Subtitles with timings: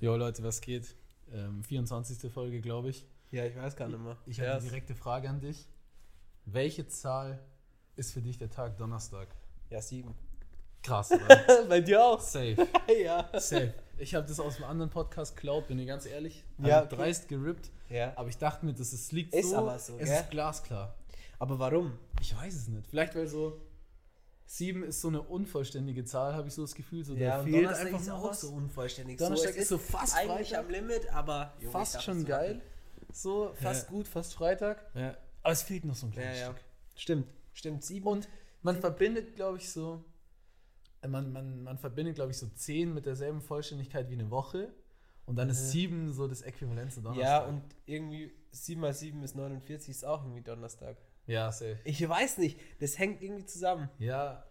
[0.00, 0.94] Jo Leute, was geht?
[1.32, 2.32] Ähm, 24.
[2.32, 3.06] Folge, glaube ich.
[3.30, 4.16] Ja, ich weiß gar nicht mehr.
[4.26, 5.68] Ich habe eine direkte Frage an dich.
[6.46, 7.38] Welche Zahl
[7.96, 9.28] ist für dich der Tag Donnerstag?
[9.68, 10.14] Ja, sieben.
[10.82, 11.66] Krass, oder?
[11.68, 12.20] Bei dir auch.
[12.20, 12.56] Safe.
[13.04, 13.28] ja.
[13.38, 13.74] Safe.
[13.98, 16.42] Ich habe das aus einem anderen Podcast geklaut, bin ich ganz ehrlich.
[16.58, 16.96] Ja, Ja, okay.
[16.96, 17.70] dreist gerippt.
[17.90, 18.12] Ja.
[18.16, 19.56] Aber ich dachte mir, das ist, liegt Ist so.
[19.58, 20.20] aber so, Es gell?
[20.20, 20.96] ist glasklar.
[21.38, 21.98] Aber warum?
[22.20, 22.86] Ich weiß es nicht.
[22.86, 23.60] Vielleicht, weil so.
[24.52, 27.04] Sieben ist so eine unvollständige Zahl, habe ich so das Gefühl.
[27.04, 28.40] So, da und fehlt Donnerstag einfach ist auch was.
[28.40, 29.16] so unvollständig.
[29.16, 30.64] Donnerstag es ist so fast eigentlich Freitag.
[30.64, 32.60] am Limit, aber Junge, Fast schon geil.
[33.12, 33.90] So, fast Ja.
[33.90, 34.84] gut, fast Freitag.
[34.94, 35.16] Ja.
[35.44, 36.46] Aber es fehlt noch so ein Ja, kleines ja.
[36.46, 36.60] Stück.
[36.96, 37.26] Stimmt.
[37.52, 38.08] Stimmt, sieben.
[38.08, 38.28] Und
[38.62, 40.04] man verbindet, glaube ich, so.
[41.02, 44.74] äh, Man, man, man verbindet, glaube ich, so 10 mit derselben Vollständigkeit wie eine Woche.
[45.26, 47.24] Und dann ist 7 so das Äquivalent zu Donnerstag.
[47.24, 50.96] ja, und irgendwie 7 mal 7 ist 49, ist auch irgendwie Donnerstag.
[51.30, 51.78] Ja, safe.
[51.84, 53.88] Ich weiß nicht, das hängt irgendwie zusammen.
[53.98, 54.44] Ja,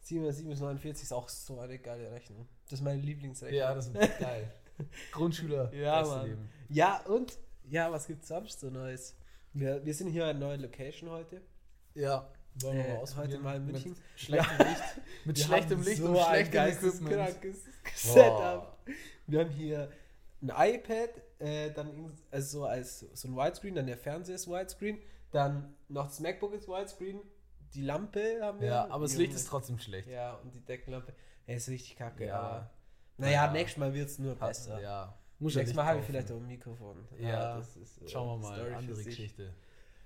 [0.00, 2.48] 7 mal 7 ist 49 ist auch so eine geile Rechnung.
[2.64, 3.58] Das ist meine Lieblingsrechnung.
[3.58, 4.50] ja, das ist geil.
[5.12, 5.72] Grundschüler.
[5.74, 6.48] Ja, Mann.
[6.70, 7.38] Ja, und?
[7.68, 9.14] Ja, was gibt's sonst so Neues?
[9.52, 11.42] Wir, wir sind hier an einer neuen Location heute.
[11.94, 12.30] Ja,
[12.60, 13.30] wollen wir Äh, mal ausprobieren.
[13.32, 13.90] heute mal in München.
[13.90, 14.82] Mit schlechtem Licht.
[15.26, 17.36] Mit Wir schlechtem Licht so und schlechtem Equipment.
[17.94, 18.78] Setup.
[19.26, 19.90] Wir haben hier
[20.40, 24.98] ein iPad, äh, dann also so als so ein Widescreen, dann der Fernseher ist Widescreen,
[25.30, 27.20] dann noch das MacBook ist Widescreen,
[27.74, 28.68] die Lampe haben wir.
[28.68, 30.08] Ja, aber das Licht ist trotzdem schlecht.
[30.08, 31.12] Ja, und die Deckenlampe.
[31.46, 32.40] Ja, ist richtig kacke, Ja.
[32.40, 32.70] aber.
[33.16, 33.52] Naja, Ja.
[33.52, 34.80] nächstes Mal wird es nur besser.
[34.80, 35.18] Ja.
[35.40, 37.06] Muss Nächstes Mal habe ich vielleicht auch ein Mikrofon.
[37.18, 39.02] Ja, das ist, äh, Schauen wir mal, Story andere.
[39.04, 39.54] Geschichte.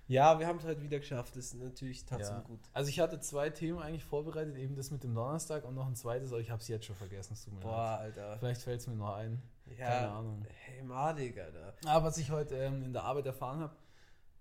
[0.08, 1.36] Ja, wir haben es heute wieder geschafft.
[1.36, 2.42] Das ist natürlich trotzdem Ja.
[2.42, 2.60] gut.
[2.72, 5.94] Also ich hatte zwei Themen eigentlich vorbereitet, eben das mit dem Donnerstag und noch ein
[5.94, 7.32] zweites, aber ich habe es jetzt schon vergessen.
[7.34, 8.18] Es tut mir Boah, leid.
[8.18, 8.38] Alter.
[8.38, 9.40] Vielleicht fällt es mir noch ein.
[9.78, 10.44] Ja, Keine Ahnung.
[10.66, 11.74] Hey, madig, Alter.
[11.86, 13.74] Aber was ich heute ähm, in der Arbeit erfahren habe,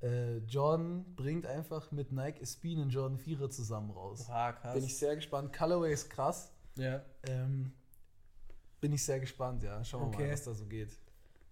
[0.02, 4.25] äh, Jordan bringt einfach mit Nike SB einen Jordan 4er zusammen raus.
[4.27, 4.73] Boah, krass.
[4.73, 5.53] Bin ich sehr gespannt.
[5.53, 6.52] Colorway ist krass.
[6.75, 7.02] ja.
[7.27, 7.71] Ähm,
[8.80, 9.83] bin ich sehr gespannt, ja.
[9.83, 10.25] Schauen wir Okay.
[10.27, 10.89] mal, was da so geht.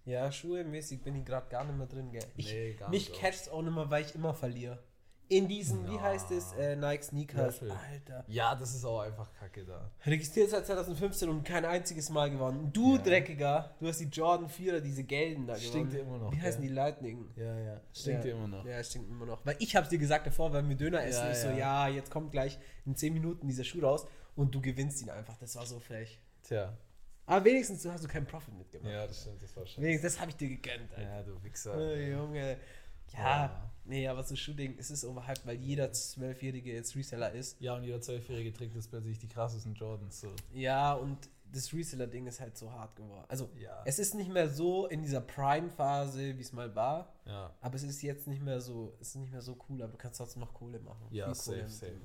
[0.04, 2.24] ja, schuhemäßig bin ich gerade gar nicht mehr drin, gell.
[2.36, 3.20] Ich, Nee, gar mich nicht.
[3.20, 4.82] catcht auch nicht mehr, weil ich immer verliere.
[5.30, 6.02] In diesen, wie Ja.
[6.02, 7.54] heißt es, äh, Nike Sneakers.
[7.62, 7.72] Raffle.
[7.90, 8.24] Alter.
[8.26, 9.88] Ja, das ist auch einfach kacke da.
[10.04, 12.72] Registriert seit 2015 und kein einziges Mal gewonnen.
[12.72, 13.02] Du Ja.
[13.02, 16.08] Dreckiger, du hast die Jordan 4er, diese gelben da Stinkt gewonnen.
[16.08, 17.30] immer noch, Wie heißen die Lightning?
[17.36, 17.80] Ja, ja.
[17.94, 18.32] Stinkt ja.
[18.32, 18.64] immer noch.
[18.66, 19.46] Ja, stinkt immer noch.
[19.46, 21.24] Weil ich hab's dir gesagt davor, weil wir Döner essen.
[21.26, 21.88] Ja, ich so, ja.
[21.88, 25.36] ja, jetzt kommt gleich in 10 Minuten dieser Schuh raus und du gewinnst ihn einfach.
[25.38, 26.20] Das war so frech.
[26.42, 26.76] Tja.
[27.26, 28.90] Aber wenigstens hast du keinen Profit mitgemacht.
[28.90, 29.84] Ja, das stimmt, das war schon.
[29.84, 31.02] Wenigstens, das habe ich dir gegönnt, Alter.
[31.18, 31.76] Ja, du Wichser.
[31.78, 32.56] Oh, Junge.
[33.16, 37.60] Ja, nee, aber so Shooting, es ist overhyped, weil jeder Zwölfjährige jetzt Reseller ist.
[37.60, 40.20] Ja, und jeder Zwölfjährige trägt jetzt plötzlich die krassesten Jordans.
[40.20, 40.28] So.
[40.52, 41.18] Ja, und
[41.52, 43.24] das Reseller-Ding ist halt so hart geworden.
[43.28, 43.82] Also, Ja.
[43.84, 47.12] es ist nicht mehr so in dieser Prime-Phase, wie es mal war.
[47.26, 47.52] Ja.
[47.60, 49.98] Aber es ist jetzt nicht mehr so, es ist nicht mehr so cool, aber du
[49.98, 51.06] kannst trotzdem noch Kohle machen.
[51.10, 51.92] Ja, Viel safe, Kohle safe.
[51.92, 52.00] dem.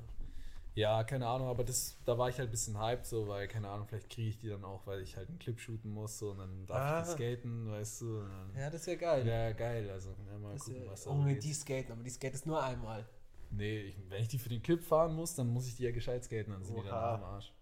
[0.75, 3.69] Ja, keine Ahnung, aber das, da war ich halt ein bisschen hyped, so, weil, keine
[3.69, 6.31] Ahnung, vielleicht kriege ich die dann auch, weil ich halt einen Clip shooten muss, so,
[6.31, 6.99] und dann darf Ah.
[7.01, 8.21] ich die skaten, weißt du.
[8.23, 9.25] Dann, Ja, das wäre geil.
[9.25, 11.43] ja, geil, also, ja, mal Das gucken, wär, was da oh, so geht.
[11.43, 13.07] die skaten, aber die skate ist nur einmal.
[13.51, 15.91] Nee, ich, wenn ich die für den Clip fahren muss, dann muss ich die ja
[15.91, 16.89] gescheit skaten, dann sind die Oha.
[16.89, 17.53] danach im Arsch.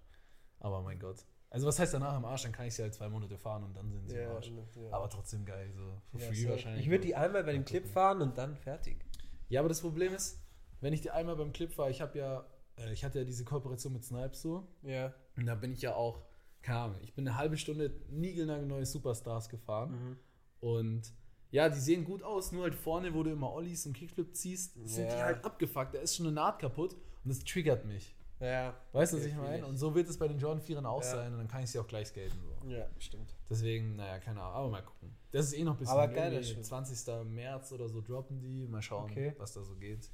[0.59, 1.18] Aber mein Gott.
[1.52, 2.41] Also, was heißt danach im Arsch?
[2.41, 4.47] Dann kann ich sie halt zwei Monate fahren und dann sind sie im Arsch.
[4.50, 4.91] ja.
[4.91, 6.50] Aber trotzdem geil, so, for Ja, free safe.
[6.50, 6.81] wahrscheinlich.
[6.85, 9.06] Ich würde die einmal bei dem Clip fahren und dann fertig.
[9.50, 10.41] Ja, aber das Problem ist,
[10.81, 12.44] wenn ich die einmal beim Clip fahre, ich habe ja,
[12.78, 15.13] äh, ich hatte ja diese Kooperation mit Snipes so, Ja.
[15.38, 16.22] und da bin ich ja auch,
[16.61, 20.17] keine Ahnung, ich bin eine halbe Stunde niegelnagelneue Superstars gefahren Mhm.
[20.59, 21.13] und
[21.51, 24.73] ja, die sehen gut aus, nur halt vorne, wo du immer Ollies und Kickflip ziehst,
[24.85, 25.23] sind die Ja.
[25.25, 28.16] halt abgefuckt, da ist schon eine Naht kaputt und das triggert mich.
[28.39, 28.75] Ja.
[28.91, 29.66] Weißt du, was Okay, ich fühl meine?
[29.67, 31.11] Und so wird es bei den Jordan 4 auch Ja.
[31.11, 32.38] sein und dann kann ich sie auch gleich skaten.
[32.61, 32.67] So.
[32.69, 33.35] Ja, stimmt.
[33.50, 35.16] Deswegen, naja, keine Ahnung, aber mal gucken.
[35.31, 36.63] Das ist eh noch ein bisschen Aber geil, das irgendwie schon.
[36.63, 37.23] 20.
[37.25, 38.67] März oder so droppen die.
[38.67, 39.34] Mal schauen, Okay.
[39.38, 40.09] was da so geht.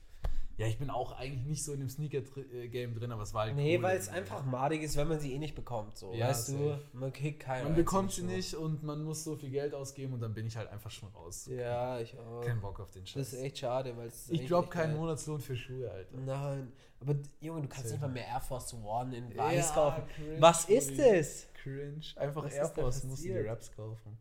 [0.59, 3.55] Ja, ich bin auch eigentlich nicht so in dem Sneaker-Game drin, aber es war halt
[3.55, 5.97] Nee, cool weil es einfach madig ist, wenn man sie eh nicht bekommt.
[5.97, 7.63] So, Ja, weißt du, man kriegt keine.
[7.63, 10.57] Man bekommt sie nicht und man muss so viel Geld ausgeben und dann bin ich
[10.57, 11.45] halt einfach schon raus.
[11.45, 11.55] Schuhe.
[11.55, 12.41] Ja, ich auch.
[12.41, 13.13] Kein Bock auf den Scheiß.
[13.29, 14.29] Das ist echt schade, weil es.
[14.29, 14.97] ich echt keinen.
[14.97, 16.17] Monatslohn für Schuhe, Alter.
[16.17, 17.93] Nein, aber Junge, du kannst Safe.
[17.93, 20.03] nicht mal mehr Air Force One in Weiß Ja, kaufen.
[20.13, 21.47] cringe, Was ist das?
[21.53, 22.01] Cringe.
[22.17, 23.47] Einfach Was Air Force muss die passiert?
[23.49, 24.17] Raps kaufen.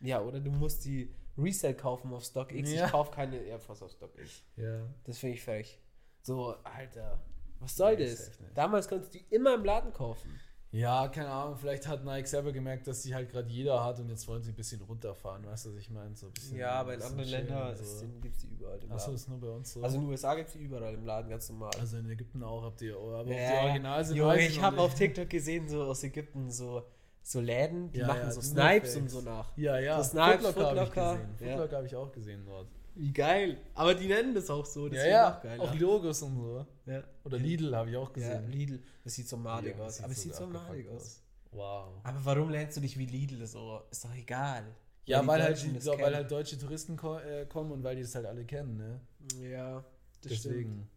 [0.00, 2.70] Ja, oder du musst die Resale kaufen auf StockX.
[2.72, 2.86] Ja.
[2.86, 4.42] Ich kaufe keine Air Force auf StockX.
[4.56, 4.86] Ja.
[5.04, 5.78] Das finde ich frech.
[6.22, 7.20] So, Alter.
[7.60, 8.30] Was soll Nee, das?
[8.54, 10.30] Damals konntest du die immer im Laden kaufen.
[10.72, 14.10] Ja, keine Ahnung, vielleicht hat Nike selber gemerkt, dass die halt gerade jeder hat und
[14.10, 16.14] jetzt wollen sie ein bisschen runterfahren, weißt du, was ich meine?
[16.16, 18.04] So Ja, aber in anderen Ländern so.
[18.20, 19.14] gibt es die überall im Achso, Laden.
[19.14, 19.82] ist nur bei uns so.
[19.82, 21.70] Also in den USA gibt es die überall im Laden, ganz normal.
[21.80, 24.94] Also in Ägypten auch habt ihr, aber Ja, die original sind, weiß ich habe auf
[24.94, 26.82] TikTok gesehen, so aus Ägypten, so,
[27.28, 29.56] so Läden, die Ja, machen ja, so Snipes und so nach.
[29.56, 31.28] Ja, ja, So Snipes, Footlocker habe ich Footlocker, gesehen.
[31.40, 31.46] ja.
[31.56, 32.68] Footlocker habe ich auch gesehen dort.
[32.94, 33.58] Wie geil.
[33.74, 35.62] Aber die nennen das auch so, das Ja, ja, noch geiler.
[35.64, 36.66] auch Logos und so.
[36.86, 37.02] ja.
[37.24, 38.50] Oder Lidl habe ich auch ja, gesehen.
[38.50, 38.82] Lidl.
[39.04, 40.00] Das sieht so madig Ja, aus.
[40.02, 41.20] Aber es sieht so madig aus.
[41.50, 41.88] Wow.
[42.04, 43.82] Aber warum lernst du dich wie Lidl so?
[43.90, 44.64] Ist doch egal.
[45.04, 47.96] Ja, die weil halt, die, so, weil halt deutsche Touristen ko äh, kommen und weil
[47.96, 49.00] die das halt alle kennen, ne?
[49.40, 49.84] Ja,
[50.22, 50.60] das Deswegen.
[50.70, 50.88] stimmt.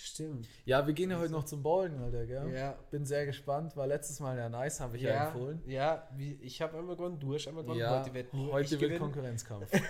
[0.00, 0.46] Stimmt.
[0.64, 2.52] Ja, wir gehen ja heute noch zum Bowling, Alter, gell?
[2.54, 2.78] Ja.
[2.90, 3.76] Bin sehr gespannt.
[3.76, 5.62] War letztes Mal ja nice, habe ich ja, Ja, empfohlen.
[5.66, 6.08] ja
[6.40, 7.80] ich habe einmal gewonnen, du hast einmal gewonnen.
[7.80, 9.00] Ja, heute wird nur heute wird gewinnen.
[9.00, 9.70] Konkurrenzkampf.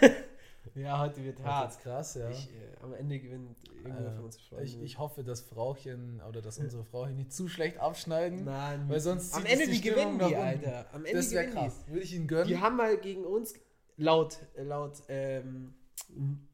[0.74, 1.72] Ja, heute wird Hart.
[1.72, 2.28] Jetzt krass, ja.
[2.28, 4.64] Ich, äh, am Ende gewinnt irgendwer von uns Äh, Freunden.
[4.64, 8.44] ich, ich hoffe, dass Frauchen oder dass unsere Frauchen nicht zu schlecht abschneiden.
[8.44, 10.36] Nein, Weil sonst am Ende die, gewinnen die.
[10.36, 10.86] Alter.
[10.92, 11.84] Am Ende Das wäre krass.
[11.86, 11.92] die.
[11.92, 12.48] Würde ich ihnen gönnen.
[12.48, 13.54] Die haben mal gegen uns,
[13.96, 15.72] laut, laut ähm,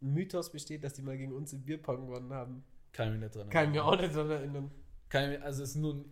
[0.01, 2.63] Mythos besteht, dass die mal gegen uns im Bierpong gewonnen haben.
[2.95, 4.71] Kann ich mich nicht dran Kann ich mir auch nicht dran erinnern.
[5.11, 6.05] Kann ich, also es ist nur ein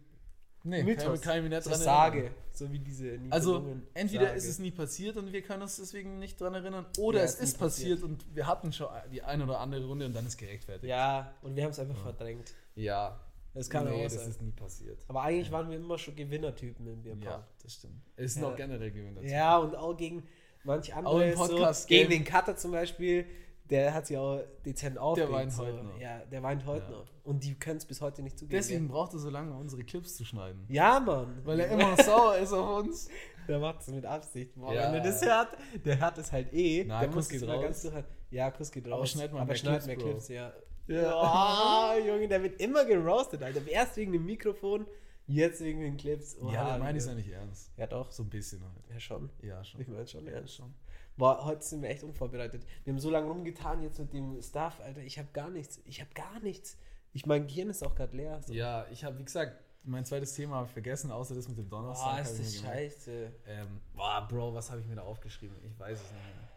[0.64, 1.20] Nee, Mythos.
[1.22, 2.18] kann, ich mich nicht So dran Sage.
[2.18, 2.34] erinnern.
[2.52, 4.36] So wie diese Also entweder Sage.
[4.36, 7.34] ist es nie passiert und wir können uns deswegen nicht dran erinnern, oder Ja, es
[7.36, 10.36] ist ist passiert, und wir hatten schon die eine oder andere Runde und dann ist
[10.36, 10.88] gerechtfertigt.
[10.90, 12.52] Ja, und wir haben es einfach verdrängt.
[12.76, 13.18] Ja.
[13.54, 14.28] Das kann nee, auch das sein.
[14.30, 14.98] ist nie passiert.
[15.08, 17.22] Aber eigentlich waren wir immer schon Gewinnertypen im Bierpong.
[17.22, 18.00] Ja, das stimmt.
[18.16, 18.48] Es sind Ja.
[18.48, 19.22] auch generell Gewinner.
[19.22, 20.22] Ja, und auch gegen
[20.64, 21.30] manch Auch andere.
[21.32, 23.26] im Podcast, so, gegen den Cutter zum Beispiel,
[23.70, 25.32] der hat sich auch dezent aufgeregt.
[25.32, 25.64] weint so.
[25.64, 25.98] heute noch.
[25.98, 26.98] Ja, der weint heute Ja.
[26.98, 27.06] noch.
[27.24, 28.56] Und die können es bis heute nicht zugeben.
[28.58, 30.64] Deswegen braucht er so lange, unsere Clips zu schneiden.
[30.68, 31.40] Ja, Mann.
[31.44, 33.08] Weil er immer noch sauer ist auf uns.
[33.48, 34.54] Der macht es mit Absicht.
[34.54, 34.92] Boah, Ja.
[34.92, 35.48] Wenn er das hört,
[35.84, 36.84] der hört es halt eh.
[36.86, 37.82] Na, der Kuss muss geht es raus.
[37.82, 38.04] ganz.
[38.30, 38.92] Ja, Kuss geht raus.
[38.94, 39.96] Aber schneid mal Aber mehr schneid Clips, mehr.
[39.96, 40.52] Clips, ja.
[40.86, 41.94] Ja.
[41.96, 43.66] Oh, Junge, der wird immer geroastet, Alter.
[43.66, 44.86] Erst wegen dem Mikrofon,
[45.26, 46.36] jetzt wegen den Clips.
[46.40, 47.16] Oh, ja, meine ich Junge.
[47.16, 47.72] ja nicht ernst.
[47.76, 48.12] Ja, doch.
[48.12, 48.84] So ein bisschen halt.
[48.92, 49.30] Ja, schon.
[49.42, 49.80] Ja, schon.
[49.80, 50.46] Ich meine schon, ja.
[50.46, 50.72] schon.
[51.16, 52.64] Boah, heute sind wir echt unvorbereitet.
[52.84, 55.02] Wir haben so lange rumgetan jetzt mit dem Stuff, Alter.
[55.02, 55.80] Ich habe gar nichts.
[55.84, 56.78] Ich habe gar nichts.
[57.12, 58.40] Ich mein Gehirn ist auch gerade leer.
[58.42, 58.52] So.
[58.54, 59.52] Ja, ich habe, wie gesagt,
[59.84, 62.12] mein zweites Thema habe ich vergessen, außer das mit dem Donnerstag.
[62.12, 63.32] Boah, ist das scheiße.
[63.46, 65.56] Ähm, boah, Bro, was habe ich mir da aufgeschrieben?
[65.64, 66.48] Ich weiß es nicht mehr.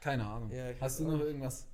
[0.00, 0.50] Keine Ahnung.
[0.50, 1.66] Ja, Hast du noch irgendwas?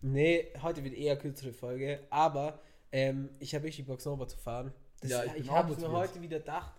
[0.00, 2.60] Nee, heute wird eher kürzere Folge, aber
[2.92, 4.72] ähm, ich habe richtig Bock, Snowboard zu fahren.
[5.00, 6.72] Das, Ja, ich ich habe mir heute wieder gedacht,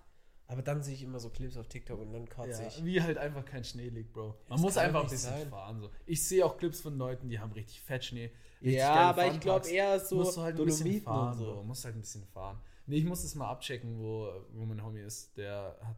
[0.50, 2.84] aber dann sehe ich immer so Clips auf TikTok und dann kotze Ja, ich.
[2.84, 4.28] wie halt einfach kein Schnee liegt, Bro.
[4.28, 5.50] Man das muss einfach ein bisschen sein.
[5.50, 5.80] fahren.
[5.80, 5.90] So.
[6.06, 8.32] Ich sehe auch Clips von Leuten, die haben richtig Fettschnee.
[8.60, 11.38] richtig Ja, aber ich glaube eher so musst du halt ein bisschen fahren.
[11.38, 11.46] so.
[11.56, 11.64] So.
[11.64, 12.60] Musst halt ein bisschen fahren.
[12.88, 15.38] Nee, ich muss das mal abchecken, wo, wo mein Homie ist.
[15.38, 15.96] Der hat,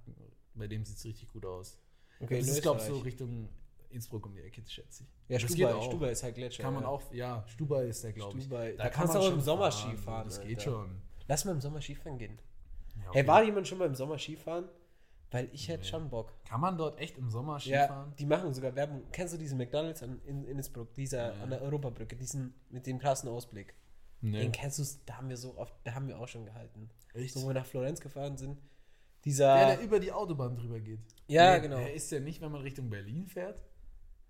[0.53, 1.79] bei dem sieht es richtig gut aus.
[2.19, 2.97] Okay, das ist, glaube ich, so.
[2.97, 3.47] Richtung
[3.89, 5.09] Innsbruck um die Ecke, schätze ich.
[5.29, 5.83] Ja, das Stubai, geht.
[5.85, 6.63] Stubai ist halt Gletscher.
[6.63, 6.89] Kann man ja.
[6.89, 8.43] auch, ja, Stubai ist der, glaube ich.
[8.43, 8.73] Stubai.
[8.77, 10.49] Da kannst du auch im Sommer fahren, Ski fahren, Das Alter.
[10.49, 11.01] geht schon.
[11.27, 12.37] Lass mal im Sommer Skifahren gehen.
[13.05, 14.65] Ja, Hey, war jemand schon mal im Sommer Skifahren?
[15.31, 15.87] Weil ich hätte Nee.
[15.87, 16.33] schon Bock.
[16.45, 19.03] Kann man dort echt im Sommer Ski Ja, die machen sogar Werbung.
[19.13, 21.43] Kennst du diesen McDonalds an, in Innsbruck, dieser Ja.
[21.43, 23.73] an der Europabrücke, diesen mit dem krassen Ausblick?
[24.21, 26.89] Den kennst du, da haben wir so oft, da haben wir auch schon gehalten.
[27.13, 27.33] Echt?
[27.33, 28.57] So, wo wir nach Florenz gefahren sind.
[29.25, 29.55] Dieser.
[29.55, 30.99] Der, der über die Autobahn drüber geht.
[31.27, 31.77] Ja, Nee, genau.
[31.77, 33.63] Der ist der nicht, wenn man Richtung Berlin fährt?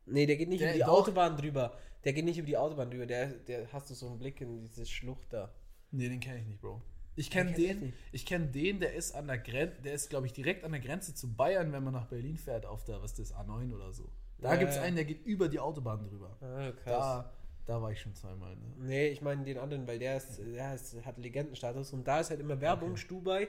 [0.06, 1.78] nee, der geht nicht der über die doch- Autobahn drüber.
[2.04, 3.06] Der geht nicht über die Autobahn drüber.
[3.06, 5.54] Der, der hast du so einen Blick in diese Schlucht da.
[5.92, 6.82] Nee, den kenne ich nicht, Bro.
[7.16, 10.34] Ich kenne Den ich kenne den, der ist an der Grenze, der ist, glaube ich,
[10.34, 13.32] direkt an der Grenze zu Bayern, wenn man nach Berlin fährt, auf der, was ist
[13.32, 14.10] das, A9 oder so.
[14.40, 16.38] Da Ja, gibt es einen, der geht über die Autobahn drüber.
[16.42, 16.84] Ah, krass.
[16.86, 17.34] Da,
[17.66, 18.74] da war ich schon zweimal, ne?
[18.80, 22.30] Nee, ich meine den anderen, weil der, ist, der ist, hat Legendenstatus und da ist
[22.32, 23.00] halt immer Werbung, Okay.
[23.02, 23.48] Stubai,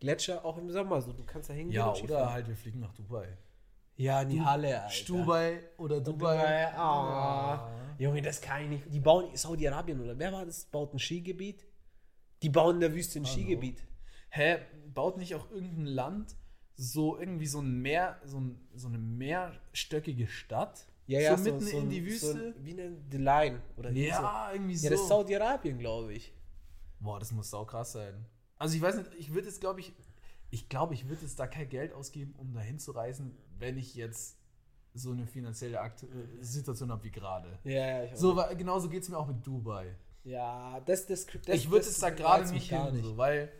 [0.00, 1.00] Gletscher, auch im Sommer.
[1.00, 1.76] So, du kannst da hingehen.
[1.76, 3.28] Ja, oder halt, wir fliegen nach Dubai.
[3.96, 4.90] Ja, in die Halle, Alter.
[4.90, 6.36] Stubai oder Dubai.
[6.38, 7.70] Dubai, ah.
[7.98, 8.84] Junge, das kann ich nicht.
[8.92, 10.64] Die bauen Saudi-Arabien oder wer war das?
[10.64, 11.64] Baut ein Skigebiet?
[12.42, 13.32] Die bauen in der Wüste ein Hallo.
[13.34, 13.82] Skigebiet.
[14.30, 14.58] Hä,
[14.92, 16.36] baut nicht auch irgendein Land
[16.74, 20.86] so irgendwie so ein Meer, so, ein, so eine mehrstöckige Stadt?
[21.06, 22.54] Ja, ja, so mitten so in die So Wüste?
[22.56, 23.60] ein, wie nennt The Line?
[23.76, 23.98] Oder so.
[23.98, 24.84] ja, irgendwie so.
[24.86, 26.32] Ja, das ist Saudi-Arabien, glaube ich.
[27.00, 28.24] Boah, das muss sau krass sein.
[28.56, 29.92] Also ich weiß nicht, ich würde jetzt, glaube ich,
[30.50, 33.94] ich glaube, ich würde jetzt da kein Geld ausgeben, um dahin zu reisen, wenn ich
[33.94, 34.38] jetzt
[34.94, 36.06] so eine finanzielle Akt
[36.40, 37.58] Situation habe wie gerade.
[37.64, 38.16] Ja, ja, ich auch.
[38.16, 39.94] So, genauso geht es mir auch mit Dubai.
[40.24, 43.50] Ja, das, das, das ich würde es da gerade nicht hin, so, weil,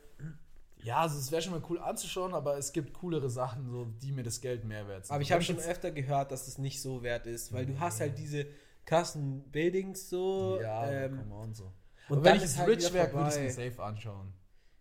[0.83, 4.13] ja, also es wäre schon mal cool anzuschauen, aber es gibt coolere Sachen, so, die
[4.13, 5.15] mir das Geld mehr wert sind.
[5.15, 8.01] Aber ich habe schon öfter gehört, dass es nicht so wert ist, weil du hast
[8.01, 8.47] halt diese
[8.85, 10.59] krassen Buildings so.
[10.61, 11.73] Ja, ähm, on, so.
[12.09, 14.33] und wenn ich halt rich wäre, würde ich es mir safe anschauen.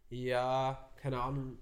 [0.10, 1.58] ja, keine Ahnung.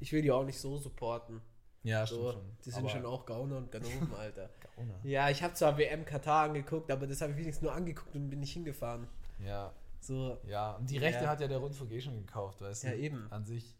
[0.00, 1.40] Ich will die auch nicht so supporten.
[1.82, 2.56] Ja, So, stimmt schon.
[2.64, 4.50] die sind Aber- schon auch Gauner und Ganoven, Alter.
[4.76, 4.98] Gauner.
[5.02, 8.30] ja, ich habe zwar WM Katar angeguckt, aber das habe ich wenigstens nur angeguckt und
[8.30, 9.08] bin nicht hingefahren.
[9.44, 10.76] Ja, So, ja.
[10.76, 11.30] Und die Rechte Ja.
[11.30, 12.88] hat ja der Rundfunk eh schon gekauft, weißt du?
[12.88, 13.26] Ja, eben.
[13.30, 13.74] An sich.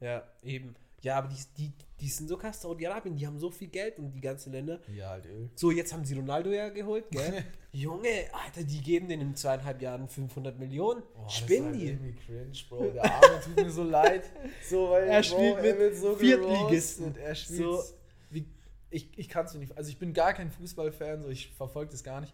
[0.00, 0.74] ja, eben.
[1.02, 4.12] Ja, aber die, die, die sind so krass, Saudi-Arabien, die haben so viel Geld und
[4.12, 4.80] die ganzen Länder.
[4.90, 5.50] Ja, halt Öl.
[5.54, 7.44] So, jetzt haben sie Ronaldo ja geholt, gell?
[7.72, 11.02] Junge, Alter, die geben denen in zweieinhalb Jahren 500 Millionen.
[11.24, 11.86] Das Spinnen ist halt die?
[11.88, 12.90] irgendwie cringe, Bro.
[12.92, 14.30] Der Arme tut mir so leid.
[14.66, 17.12] So, weil Er Bro, spielt mit wird so Viertligisten.
[17.12, 17.22] geroastet.
[17.28, 17.82] Er spielt So.
[18.30, 18.46] wie,
[18.88, 19.76] ich ich kann es mir nicht.
[19.76, 22.32] Also ich bin gar kein Fußballfan, so ich verfolge das gar nicht.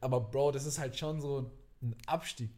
[0.00, 1.50] Aber Bro, das ist halt schon so
[1.82, 2.50] ein Abstieg.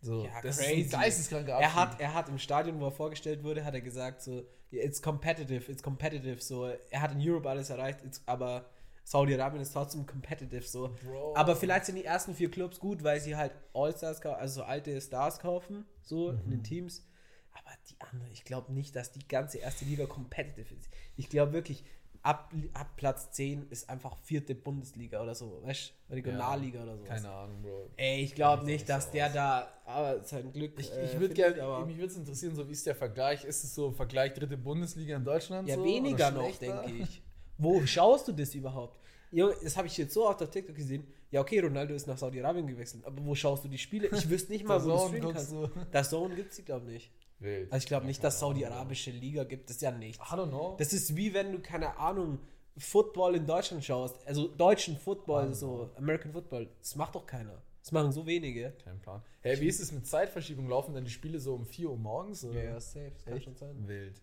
[0.00, 0.80] So, Ja, das crazy.
[0.82, 1.74] ist ein geisteskranker Er Abschied.
[1.76, 5.70] hat, er hat im Stadion, wo er vorgestellt wurde, hat er gesagt, so, it's competitive,
[5.70, 8.66] it's competitive, so, er hat in Europe alles erreicht, aber
[9.04, 10.94] Saudi-Arabien ist trotzdem competitive, so.
[11.04, 11.34] Bro.
[11.36, 15.00] Aber vielleicht sind die ersten vier Clubs gut, weil sie halt All-Stars, also so alte
[15.00, 16.50] Stars kaufen, so in Mhm.
[16.50, 17.06] den Teams.
[17.52, 20.88] Aber die anderen, ich glaube nicht, dass die ganze erste Liga competitive ist.
[21.16, 21.84] Ich glaube wirklich,
[22.24, 27.04] ab, ab Platz 10 ist einfach vierte Bundesliga oder so, weißt Regionalliga oder so.
[27.04, 27.90] Keine Ahnung, Bro.
[27.96, 29.32] Ey, ich glaube nicht, dass so der aus.
[29.34, 30.72] da aber sein Glück.
[30.78, 33.44] Ich, äh, ich würde gerne, mich würde es interessieren, so wie ist der Vergleich?
[33.44, 35.68] Ist es so Vergleich dritte Bundesliga in Deutschland?
[35.68, 37.22] Ja, so, weniger noch, denke ich.
[37.58, 38.98] Wo schaust du das überhaupt?
[39.34, 41.06] Junge, das habe ich jetzt so oft auf TikTok gesehen.
[41.30, 44.08] Ja, okay, Ronaldo ist nach Saudi-Arabien gewechselt, aber wo schaust du die Spiele?
[44.12, 45.52] Ich wüsste nicht mal, wo du streamen kannst.
[45.52, 45.68] du.
[45.90, 47.10] Das Zone gibt es, glaube nicht.
[47.40, 47.72] Wild.
[47.72, 49.68] Also ich glaube Ja, nicht, dass Saudi-Arabische Liga gibt.
[49.68, 50.18] Das ist ja nichts.
[50.18, 50.76] I don't know.
[50.78, 52.38] Das ist wie wenn du, keine Ahnung,
[52.76, 54.24] Football in Deutschland schaust.
[54.26, 56.68] Also deutschen Football, so American Football.
[56.78, 57.60] Das macht doch keiner.
[57.82, 58.72] Das machen so wenige.
[58.84, 59.22] Kein Plan.
[59.42, 60.68] Hey, wie ist es mit Zeitverschiebung?
[60.68, 62.44] Laufen dann die Spiele so um 4 Uhr morgens?
[62.44, 62.80] Oder?
[62.80, 63.10] safe.
[63.14, 63.44] Das kann Echt?
[63.44, 63.86] schon sein.
[63.88, 64.22] Wild.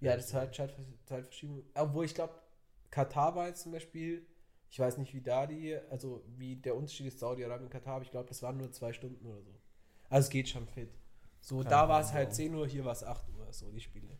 [0.00, 0.74] Ja, das ist halt Zeit,
[1.06, 1.62] Zeitverschiebung.
[1.74, 2.34] Obwohl ich glaube,
[2.90, 4.26] Katar war jetzt zum Beispiel,
[4.72, 8.10] ich weiß nicht, wie da die, also wie der Unterschied ist Saudi-Arabien Katar, aber ich
[8.10, 9.52] glaube, das waren nur zwei Stunden oder so.
[10.08, 10.88] Also es geht schon fit.
[11.42, 12.34] So, Keine da war es halt Bro.
[12.36, 14.16] 10 Uhr, hier war es 8 Uhr, so die Spiele.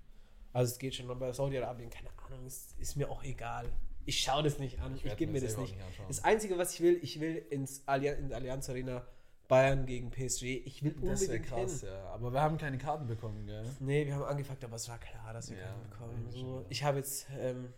[0.52, 3.64] Also es geht schon, aber bei Saudi-Arabien, keine Ahnung, ist, ist mir auch egal.
[4.04, 5.76] Ich schaue das nicht an, ich, werd gebe mir das selber nicht.
[5.76, 9.06] nicht das Einzige, was ich will, ich will ins Allianz, in der Allianz Arena
[9.48, 10.42] Bayern gegen PSG.
[10.66, 11.88] Ich will Das wäre unbedingt krass, hin.
[11.88, 12.04] ja.
[12.10, 13.64] Aber wir haben keine Karten bekommen, gell?
[13.80, 16.26] Nee, wir haben angefragt, aber es war klar, dass wir Ja, keinen bekommen.
[16.30, 16.66] So.
[16.68, 17.72] Ich habe jetzt ähm,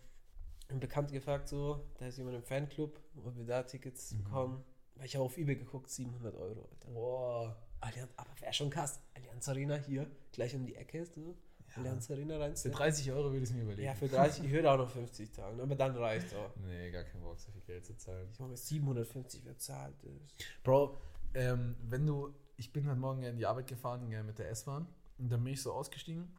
[0.69, 4.25] einen Bekannten gefragt, so, da ist jemand im Fanclub, ob wir da Tickets Mhm.
[4.25, 4.65] bekommen.
[4.97, 6.69] Weil ich habe auf Ebay geguckt, 700 Euro.
[6.71, 6.91] Alter.
[6.93, 7.57] Boah.
[7.81, 9.01] Allianz, aber wäre schon krass.
[9.15, 11.37] Allianz Arena hier, gleich um die Ecke, so.
[11.77, 12.77] Allianz Arena Für reinstellen.
[12.77, 13.83] 30 Euro würde ich es mir überlegen.
[13.83, 16.55] Ja, für 30, ich würde auch noch 50 zahlen, aber dann reicht auch.
[16.65, 18.29] Nee, gar keinen Bock, so viel Geld zu zahlen.
[18.33, 20.45] Ich meine, 750 bezahlt ist.
[20.63, 20.97] Bro,
[21.35, 24.87] ähm, wenn du, ich bin heute Morgen in die Arbeit gefahren mit der S-Bahn
[25.19, 26.33] und dann bin ich so ausgestiegen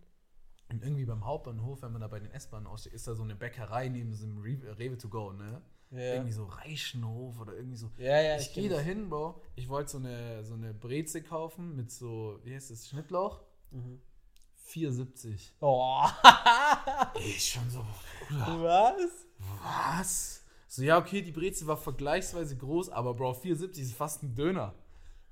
[0.70, 3.36] und irgendwie beim Hauptbahnhof, wenn man da bei den S-Bahnen aussteigt, ist da so eine
[3.36, 5.62] Bäckerei neben so einem Rewe, to go, ne?
[5.92, 6.16] Ja.
[6.16, 7.92] Irgendwie so Reichenhof oder irgendwie so.
[7.98, 9.42] Ja, ja, ich ich gehe da hin, Bro.
[9.56, 13.42] Ich wollte so eine, so eine Breze kaufen mit so, wie heißt das, Schnittlauch?
[13.72, 14.02] Mhm.
[14.68, 15.52] 4,70.
[15.62, 16.04] Oh.
[17.20, 17.86] Ich schon so,
[18.28, 19.26] Bruder, Was?
[19.64, 20.44] was?
[20.68, 24.74] So, ja, okay, die Breze war vergleichsweise groß, aber Bro, 4,70 ist fast ein Döner.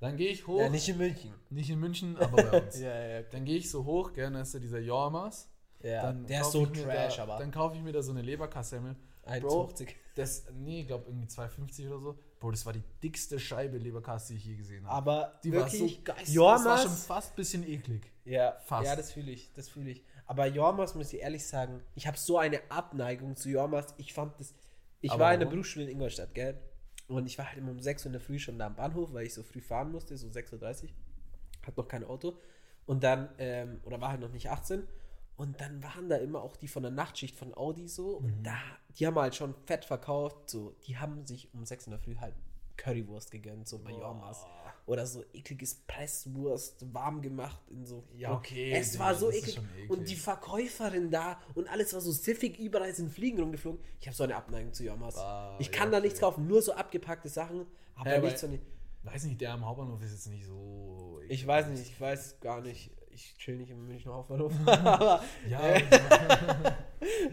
[0.00, 1.32] Dann gehe ich hoch, Ja, nicht in München.
[1.50, 2.78] nicht in München, aber bei uns.
[2.80, 5.48] Ja, ja, Dann gehe ich so hoch, gerne ist da dieser Jormas.
[5.82, 6.02] ja.
[6.02, 7.38] Dann der ist so trash, da, aber.
[7.38, 8.96] Dann kaufe ich mir da so eine Leberkassemmel.
[9.26, 9.88] 1,50.
[10.16, 12.18] Das, nee, ich glaube irgendwie 2,50 oder so.
[12.38, 14.94] Bro, das war die dickste Scheibe Leberkasse, die ich je gesehen habe.
[14.94, 16.24] Aber Die wirklich, war so geil.
[16.26, 18.12] Jormas, Das war schon fast ein bisschen eklig.
[18.26, 18.86] ja, fast.
[18.86, 20.04] ja, das fühle ich, das fühle ich.
[20.26, 23.94] Aber Jormas, muss ich ehrlich sagen, ich habe so eine Abneigung zu Jormas.
[23.96, 24.54] Ich fand das,
[25.00, 25.46] ich Aber war in der?
[25.46, 26.58] Berufsschule in Ingolstadt, gell?
[27.08, 29.12] Und ich war halt immer um 6 Uhr in der Früh schon da am Bahnhof,
[29.12, 30.88] weil ich so früh fahren musste, so 6.30 Uhr.
[31.66, 32.38] Hat noch kein Auto.
[32.86, 34.86] Und dann, ähm, oder war halt noch nicht 18.
[35.36, 38.18] Und dann waren da immer auch die von der Nachtschicht von Audi so.
[38.18, 38.42] Und Mhm.
[38.44, 38.56] da,
[38.98, 40.48] die haben halt schon fett verkauft.
[40.50, 42.34] So, die haben sich um 6 in der Früh halt
[42.76, 44.44] Currywurst gegönnt, so bei Jormas.
[44.86, 48.04] Oder so ekliges Presswurst, warm gemacht in so.
[48.16, 49.56] Ja, okay, Es Digga, war so eklig.
[49.56, 49.90] eklig.
[49.90, 53.80] Und die Verkäuferin da und alles war so siffig, überall sind Fliegen rumgeflogen.
[54.00, 55.16] Ich habe so eine Abneigung zu Jormas.
[55.16, 56.06] Ah, ich ja, kann da okay.
[56.08, 58.58] nichts kaufen, nur so abgepackte Sachen, aber Ja, nichts von
[59.04, 61.18] Weiß nicht, der am Hauptbahnhof ist jetzt nicht so.
[61.22, 61.40] eklig.
[61.40, 62.90] Ich weiß nicht, ich weiß gar nicht.
[63.10, 64.52] Ich chill nicht im Münchner Hauptbahnhof.
[64.66, 65.60] aber Ja,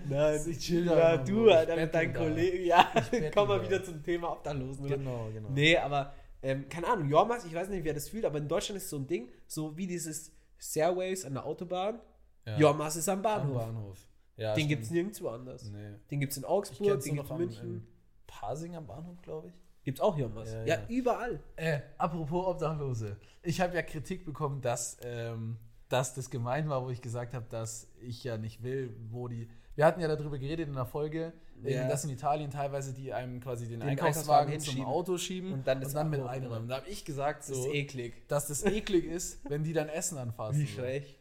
[0.10, 2.14] nein, Ich chill da ja, du, Alter, mit deinen.
[2.14, 2.66] Kollegen.
[2.66, 2.92] Ja,
[3.34, 4.88] komm mal wieder zum Thema Obdachlosen.
[4.88, 5.50] Genau, genau.
[5.50, 8.78] Nee, aber ähm, keine Ahnung, Jormas, ich weiß nicht, wer das fühlt, aber in Deutschland
[8.78, 12.00] ist so ein Ding, so wie dieses Stairways an der Autobahn.
[12.46, 12.58] Ja.
[12.58, 13.58] Jormas ist am am Bahnhof.
[13.58, 14.08] Bahnhof.
[14.38, 15.70] Ja, Den gibt es nirgendwo anders.
[15.70, 15.96] Nee.
[16.10, 17.66] Den gibt es in Augsburg, den gibt es in am, München.
[17.76, 17.88] in
[18.26, 19.54] Pasing am Bahnhof, glaube ich.
[19.84, 20.52] Gibt es auch Jormas.
[20.52, 20.88] Ja, Ja, ja.
[20.90, 21.40] überall.
[21.56, 23.18] Äh, apropos Obdachlose.
[23.44, 25.58] Ich habe ja Kritik bekommen, dass, ähm,
[25.90, 29.50] dass das gemein war, wo ich gesagt habe, dass ich ja nicht will, wo die.
[29.76, 31.88] Wir hatten ja darüber geredet in der Folge, Ja.
[31.88, 34.86] dass in Italien teilweise die einem quasi den, Den Einkaufswagen, Einkaufswagen zum.
[34.86, 36.28] Auto schieben Und dann das mit abholen.
[36.28, 36.68] einräumen.
[36.68, 38.28] Da habe ich gesagt, Das ist so, eklig.
[38.28, 40.60] dass das eklig ist, wenn die dann Essen anfassen.
[40.60, 40.82] Wie so.
[40.82, 41.20] frech.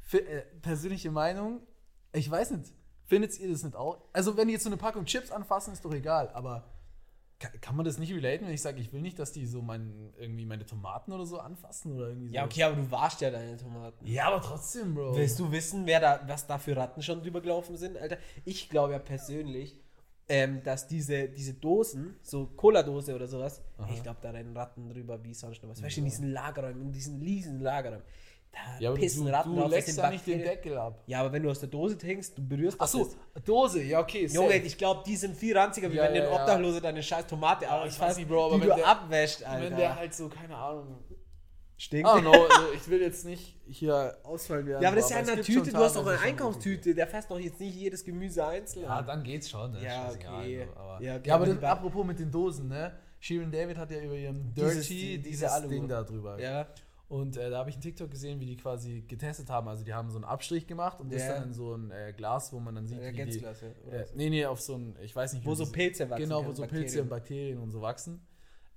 [0.00, 1.60] Fi- äh, persönliche Meinung,
[2.12, 2.72] ich weiß nicht,
[3.06, 3.98] findet ihr das nicht auch?
[4.12, 6.64] Also, wenn die jetzt so eine Packung Chips anfassen, ist doch egal, aber
[7.38, 10.12] kann, man das nicht relaten, wenn ich sage, ich will nicht, dass die so mein,
[10.18, 12.34] irgendwie meine Tomaten oder so anfassen oder irgendwie so?
[12.34, 14.06] Ja, okay, aber du warst ja deine Tomaten.
[14.06, 15.16] Ja, aber trotzdem, Bro.
[15.16, 18.18] Willst du wissen, wer da, was da für Ratten schon drüber gelaufen sind, Alter?
[18.44, 19.80] Ich glaube ja persönlich,
[20.28, 23.62] ähm, dass diese, diese Dosen, so Cola-Dose oder sowas,
[23.92, 25.82] ich glaube, da rennen Ratten drüber wie sonst noch was.
[25.82, 28.04] Weißt du, in diesen Lagerräumen, in diesen riesen Lagerräumen,
[28.54, 30.38] da Ja, aber pissen du, Ratten du das leckst ja nicht den.
[30.40, 31.02] Deckel ab.
[31.06, 33.48] Ja, aber wenn du aus der Dose trinkst, du berührst das Achso, jetzt.
[33.48, 34.26] Dose, ja, okay.
[34.26, 34.60] Junge, safe.
[34.66, 36.40] ich glaube, die sind viel ranziger, wie Ja, wenn ja, ja.
[36.40, 39.42] Obdachloser deine scheiß Tomate Aber ich weiß nicht, Bro, aber die wenn du der- abwäscht,
[39.44, 39.64] Alter.
[39.70, 40.98] wenn der halt so, keine Ahnung,
[41.76, 42.08] Stinkt.
[42.08, 44.80] Don't know, also ich will jetzt nicht hier ausfallen werden.
[44.80, 47.28] ja, aber das ist ja in gibt Tüte, du hast doch eine Einkaufstüte, der fässt
[47.30, 48.84] doch jetzt nicht jedes Gemüse einzeln.
[48.84, 49.72] Ja, dann geht's schon.
[49.72, 49.82] Ne?
[49.82, 50.66] Ja, okay.
[50.72, 52.92] so, aber, Ja, ja, okay, aber aber das, apropos mit den Dosen, ne?
[53.18, 55.68] Shirin David hat ja über ihrem Dieses- Dirty die- dieses, diese Alu.
[55.68, 56.38] Ding da drüber.
[56.40, 56.66] Ja.
[57.08, 59.68] Und äh, da habe ich einen TikTok gesehen, wie die quasi getestet haben.
[59.68, 61.34] Also die haben so einen Abstrich gemacht und das Ja.
[61.34, 64.14] dann in so ein äh, Glas, wo man dann sieht, wie die, oder äh, so.
[64.16, 66.52] nee, nee, auf so ein, ich weiß nicht, Wo so das- Pilze wachsen Genau, wo
[66.52, 66.84] so Bakterien.
[66.86, 68.26] Pilze und Bakterien und so wachsen.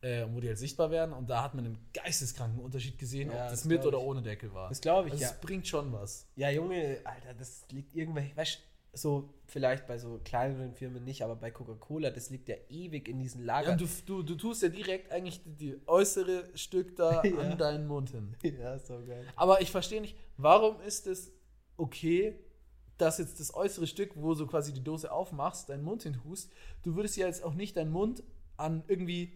[0.01, 1.13] Äh, und wo die halt sichtbar werden.
[1.13, 4.21] Und da hat man einen geisteskranken Unterschied gesehen, Ja, ob das das mit oder ohne
[4.21, 4.69] Deckel war.
[4.69, 5.31] Das glaube ich, also ja.
[5.31, 6.27] Es bringt schon was.
[6.35, 8.59] Ja, Junge, Alter, das liegt irgendwelche, weißt du,
[8.93, 13.19] so vielleicht bei so kleineren Firmen nicht, aber bei Coca-Cola, das liegt ja ewig in
[13.19, 13.73] diesen Ja, Lagern.
[13.73, 17.37] und du, du, du tust ja direkt eigentlich die, die äußere Stück da Ja.
[17.37, 18.35] an deinen Mund hin.
[18.59, 19.25] ja, so geil.
[19.35, 21.31] Aber ich verstehe nicht, warum ist es
[21.77, 22.39] okay,
[22.97, 26.51] dass jetzt das äußere Stück, wo du quasi die Dose aufmachst, deinen Mund hintust,
[26.83, 28.23] du würdest ja jetzt auch nicht deinen Mund
[28.57, 29.33] an irgendwie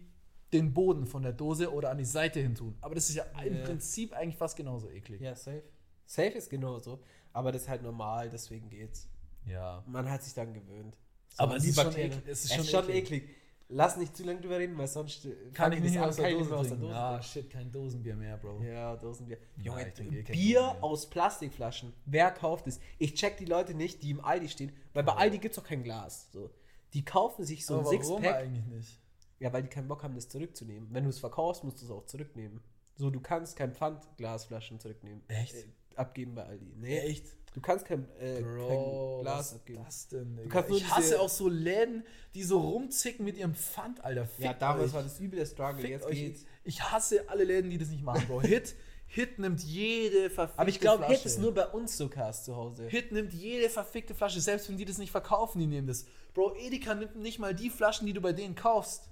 [0.52, 2.76] den Boden von der Dose oder an die Seite hin tun.
[2.80, 3.64] Aber das ist ja im Ja.
[3.64, 5.20] Prinzip eigentlich fast genauso eklig.
[5.20, 5.62] Ja, safe.
[6.04, 7.00] Safe ist genauso,
[7.32, 9.08] aber das ist halt normal, deswegen geht's.
[9.46, 9.82] Ja.
[9.86, 10.96] Man hat sich dann gewöhnt.
[11.36, 13.22] Aber an es ist schon eklig- es ist es schon ist schon eklig.
[13.22, 13.36] eklig.
[13.74, 16.42] Lass nicht zu lange drüber reden, weil sonst äh, Kann ich nicht aus der Dose
[16.44, 16.92] nicht mehr trinken.
[16.92, 17.24] Ah, trinken.
[17.26, 18.62] shit, kein Dosenbier mehr, Bro.
[18.62, 19.38] Ja, Dosenbier.
[19.56, 21.94] Junge, trinke eh Bier aus Plastikflaschen.
[22.04, 22.80] Wer kauft es?
[22.98, 25.82] Ich check die Leute nicht, die im Aldi stehen, weil bei Aldi gibt's doch kein
[25.82, 26.28] Glas.
[26.32, 26.50] So.
[26.92, 28.34] Die kaufen sich so ein Aber warum Sixpack.
[28.42, 29.00] eigentlich nicht?
[29.40, 30.88] Ja, weil die keinen Bock haben, das zurückzunehmen.
[30.92, 32.60] Wenn du es verkaufst, musst du es auch zurücknehmen.
[32.96, 35.22] So, du kannst kein Pfandglasflaschen zurücknehmen.
[35.28, 35.54] Echt?
[35.54, 35.64] Äh,
[35.96, 36.74] abgeben bei Aldi.
[36.76, 37.24] Nee, Echt?
[37.54, 39.80] Du kannst kein, äh, Bro, kein Glas was abgeben.
[39.82, 40.36] ist das denn?
[40.36, 40.48] Digga?
[40.48, 42.04] kannst nur ich hasse auch so Läden,
[42.34, 44.22] die so rumzicken mit ihrem Pfand, Alter.
[44.38, 44.94] Ja, Fickt damals euch.
[44.94, 45.86] war das übel der Struggle.
[45.86, 46.14] Jetzt euch.
[46.14, 46.44] geht's.
[46.64, 48.40] Ich hasse alle Läden, die das nicht machen, Bro.
[48.42, 48.74] Hit,
[49.06, 51.14] Hit nimmt jede verfickte Aber ich glaube, Flasche.
[51.14, 52.86] Hit ist nur bei uns so Cast zu Hause.
[52.88, 56.06] Hit nimmt jede verfickte Flasche, selbst wenn die das nicht verkaufen, die nehmen das.
[56.32, 59.10] Bro, Edeka nimmt nicht mal die Flaschen, die du bei denen kaufst.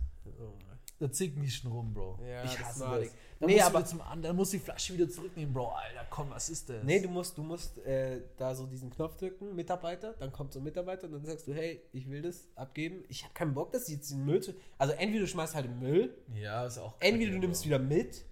[0.99, 2.18] Da zicken die schon rum, Bro.
[2.26, 3.11] Ja, ich hasse das.
[3.40, 3.47] Ich.
[3.47, 5.68] Dann Nee, aber- zum anderen, dann musst du die Flasche wieder zurücknehmen, Bro.
[5.68, 6.82] Alter, komm, was ist das?
[6.85, 10.61] Nee, du musst, du musst äh, da so diesen Knopf drücken, Mitarbeiter, dann kommt so
[10.61, 13.02] ein Mitarbeiter und dann sagst du, hey, ich will das abgeben.
[13.09, 14.52] Ich habe keinen Bock, dass die jetzt den Müll zu.
[14.78, 16.94] Also entweder du schmeißt halt den Müll, ja, ist auch.
[17.00, 17.66] entweder du nimmst Bro.
[17.68, 18.24] wieder mit,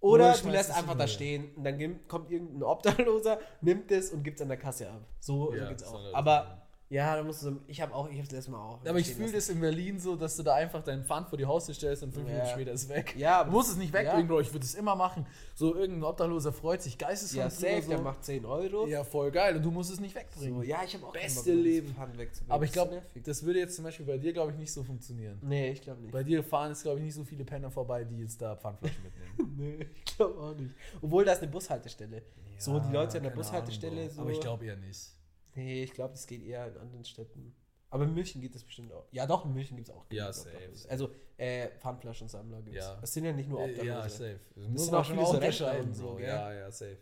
[0.00, 4.36] Oder du lässt einfach da stehen und dann kommt irgendein Obdachloser, nimmt es und gibt
[4.38, 5.00] es an der Kasse ab.
[5.20, 6.14] So, Ja, so geht's auch.
[6.14, 8.78] Aber ja, da musst du so, ich habe auch, ich habe das letzte Mal auch.
[8.86, 11.44] Aber ich fühle das in Berlin so, dass du da einfach deinen Pfand vor die
[11.44, 12.32] Haustür stellst und fünf Ja.
[12.34, 13.14] Minuten später ist weg.
[13.18, 14.26] Ja, du musst es nicht wegbringen, ja.
[14.26, 14.40] Bro.
[14.40, 15.26] Ich würde es immer machen.
[15.54, 18.04] So irgendein Obdachloser freut sich Ja, geisteskrank safe, drüber, der so.
[18.04, 18.86] macht 10 Euro.
[18.86, 19.56] Ja, voll geil.
[19.56, 20.54] Und du musst es nicht wegbringen.
[20.56, 21.94] So, ja, ich habe auch Beste Leben.
[21.94, 22.52] Pfand wegzubringen.
[22.52, 25.38] Aber ich glaube, das würde jetzt zum Beispiel bei dir, glaube ich, nicht so funktionieren.
[25.42, 26.12] Nee, ich glaube nicht.
[26.12, 29.02] Bei dir fahren jetzt, glaube ich, nicht so viele Penner vorbei, die jetzt da Pfandflaschen
[29.02, 29.54] mitnehmen.
[29.58, 30.74] Nee, ich glaube auch nicht.
[31.02, 32.22] Obwohl, da ist eine Bushaltestelle.
[32.58, 34.02] so, die Leute an der Bushaltestelle.
[34.02, 35.10] Ahnung, so, Aber ich glaube eher nicht.
[35.58, 37.54] Nee, ich glaube, das geht eher in anderen Städten.
[37.90, 39.06] Aber in München geht das bestimmt auch.
[39.12, 40.04] Ja, doch, in München gibt es auch.
[40.10, 40.90] Ja, safe, Obdachlose.
[40.90, 42.84] Also, äh, Pfandflaschensammler gibt es.
[42.84, 42.96] Ja.
[43.00, 43.86] Das sind ja nicht nur Äh, Obdachlose.
[43.88, 44.40] Ja, safe.
[44.54, 45.94] Das sind muss auch man schon so unterscheiden.
[45.94, 46.98] So, So, ja, ja, safe.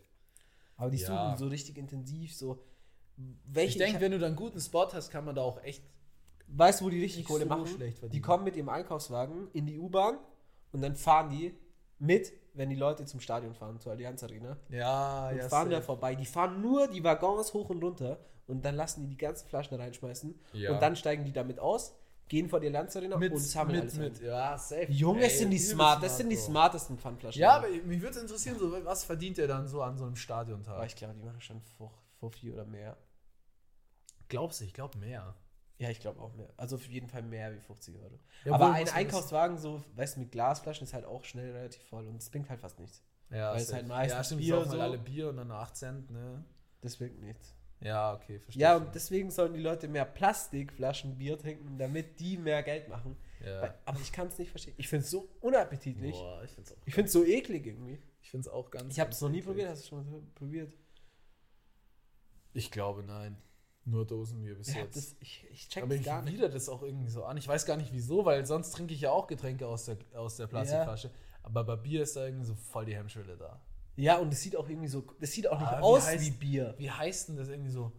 [0.77, 1.07] Aber die Ja.
[1.07, 2.63] suchen so richtig intensiv so.
[3.47, 5.83] Welche, Ich denke, wenn du da einen guten Spot hast, kann man da auch echt.
[6.49, 7.67] weißt du, wo die richtig Kohle so machen?
[7.67, 10.19] schlecht Die kommen mit ihrem Einkaufswagen in die U-Bahn
[10.71, 11.59] und dann fahren die
[11.99, 14.57] mit, wenn die Leute zum Stadion fahren, zur Allianz Arena.
[14.69, 16.15] Ja, und ja, fahren da vorbei.
[16.15, 19.77] Die fahren nur die Waggons hoch und runter und dann lassen die die ganzen Flaschen
[19.77, 20.73] reinschmeißen Ja.
[20.73, 21.95] und dann steigen die damit aus,
[22.29, 24.27] gehen vor die Allianz Arena mit, und sammeln mit, alles mit, ein.
[24.27, 24.87] ja, safe.
[24.91, 27.41] Junge, Ey, sind die smart, das sind die smartesten Pfandflaschen.
[27.41, 30.17] Ja, aber mich würde es interessieren, so, was verdient der dann so an so einem
[30.17, 30.75] Stadiontag?
[30.75, 32.97] aber ich glaube, die machen schon vor, vor vier oder mehr.
[34.29, 35.35] glaubst du, ich glaube mehr.
[35.79, 36.49] Ja, ich glaube auch mehr.
[36.57, 38.19] Also auf jeden Fall mehr wie 50 Euro.
[38.45, 42.07] Ja, aber ein Einkaufswagen, so, weißt du, mit Glasflaschen ist halt auch schnell relativ voll
[42.07, 43.03] und es bringt halt fast nichts.
[43.31, 44.71] Ja, Weil es halt meistens ja, stimmt, Bier so.
[44.71, 46.45] so- alle Bier und dann 8 Cent, ne?
[46.81, 47.55] Das bringt nichts.
[47.81, 48.63] Ja, okay, verstehe.
[48.63, 53.17] Ja, und deswegen sollen die Leute mehr Plastikflaschen Bier trinken, damit die mehr Geld machen.
[53.45, 53.61] ja.
[53.63, 54.75] Weil, aber ich kann es nicht verstehen.
[54.79, 56.13] Ich finde es so unappetitlich.
[56.15, 56.77] Boah, ich find's auch.
[56.87, 58.01] Ich finde es so eklig irgendwie.
[58.23, 58.95] Ich find's auch ganz.
[58.95, 59.47] Ich habe es noch nie eklig.
[59.49, 59.69] probiert.
[59.71, 60.73] Hast du schon mal probiert?
[62.55, 63.37] Ich glaube, nein.
[63.89, 64.97] Nur Dosenbier bis Ja, jetzt.
[64.97, 67.37] das, ich, ich check Aber das ich gar wieder das auch irgendwie so an.
[67.37, 70.37] Ich weiß gar nicht wieso, weil sonst trinke ich ja auch Getränke aus der, aus
[70.37, 71.11] der Plastikflasche.
[71.45, 73.61] Aber bei Bier ist da irgendwie so voll die Hemmschwelle da.
[73.95, 76.21] Ja, und es sieht auch irgendwie so, das sieht auch nicht Ah, wie aus heißt-
[76.21, 76.75] wie Bier.
[76.79, 77.93] Wie heißt denn das irgendwie so?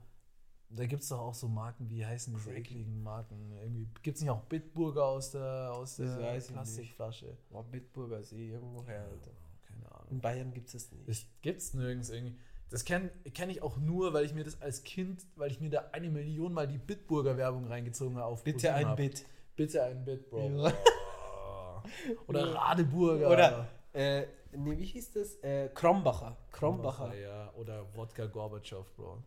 [0.69, 3.53] Da gibt es doch auch so Marken, wie heißen diese ekligen Marken?
[3.53, 7.37] Irgendwie gibt es nicht auch Bitburger aus der, aus der Plastikflasche?
[7.49, 9.31] Boah, Bitburger See, irgendwo her, Alter.
[9.65, 10.07] Keine Ahnung.
[10.11, 11.07] In Bayern gibt es das nicht.
[11.07, 12.35] Das gibt's nirgends irgendwie.
[12.69, 15.69] Das kenne kenn ich auch nur, weil ich mir das als Kind, weil ich mir
[15.69, 18.25] da eine Million Mal die Bitburger Werbung reingezogen habe.
[18.25, 18.97] Auf Bitte ein hab.
[18.97, 19.25] Bit.
[19.55, 20.49] Bitte ein Bit, Bro.
[20.49, 20.73] Ja.
[22.27, 23.29] Oder Radeburger.
[23.31, 25.35] Oder, äh, nee, wie hieß das?
[25.37, 26.35] Äh, Krombacher.
[26.51, 27.15] Krombacher.
[27.15, 27.53] Ja.
[27.53, 29.23] Oder Wodka Gorbatschow, Bro.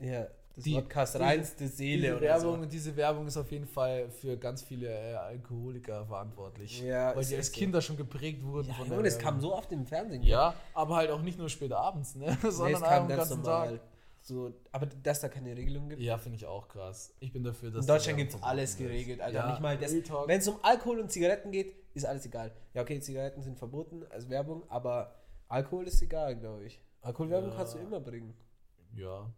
[0.00, 0.28] Ja,
[0.58, 4.36] Das Die- diese- reinste Seele Diese oder Werbung, diese Werbung ist auf jeden Fall für
[4.36, 6.82] ganz viele äh, Alkoholiker verantwortlich.
[6.82, 7.52] Ja, weil die als so.
[7.52, 8.70] Kinder schon geprägt wurden so.
[8.70, 10.22] Ja, von Junge, der das kam so oft im Fernsehen.
[10.24, 12.26] Ja, aber halt auch nicht nur spät abends, ne?
[12.42, 13.44] nee, sondern es kam den ganz ganzen.
[13.44, 13.80] Tag.
[14.20, 16.02] So, aber dass da keine Regelung gibt.
[16.02, 17.14] Ja, finde ich auch krass.
[17.20, 19.38] Ich bin dafür, dass In Deutschland gibt es alles geregelt, Alter.
[19.38, 19.92] Ja, Nicht mal das.
[19.92, 22.50] Wenn es um Alkohol und Zigaretten geht, ist alles egal.
[22.74, 25.14] Ja, okay, Zigaretten sind verboten als Werbung, aber
[25.48, 26.80] Alkohol ist egal, glaube ich.
[27.00, 27.56] Alkoholwerbung Ja.
[27.56, 28.34] kannst du immer bringen.
[28.96, 29.30] Ja,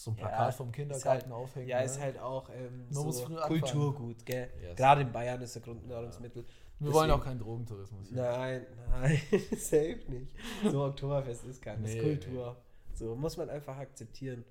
[0.00, 1.68] so ein Ja, Plakat vom ist Kindergarten halt, aufhängen.
[1.68, 1.84] Ja, ne?
[1.86, 3.10] ist halt auch ähm, so.
[3.48, 4.48] Kulturgut, gell?
[4.62, 6.44] Ja, ist- Gerade in Bayern ist der Grundnahrungsmittel.
[6.78, 8.08] Wir wollen auch Deswegen- keinen Drogentourismus.
[8.08, 8.16] hier.
[8.22, 9.20] Nein, nein,
[9.58, 10.32] safe nicht.
[10.70, 12.56] So Oktoberfest ist kein, ist Nee, Kultur.
[12.94, 14.44] So muss man einfach akzeptieren.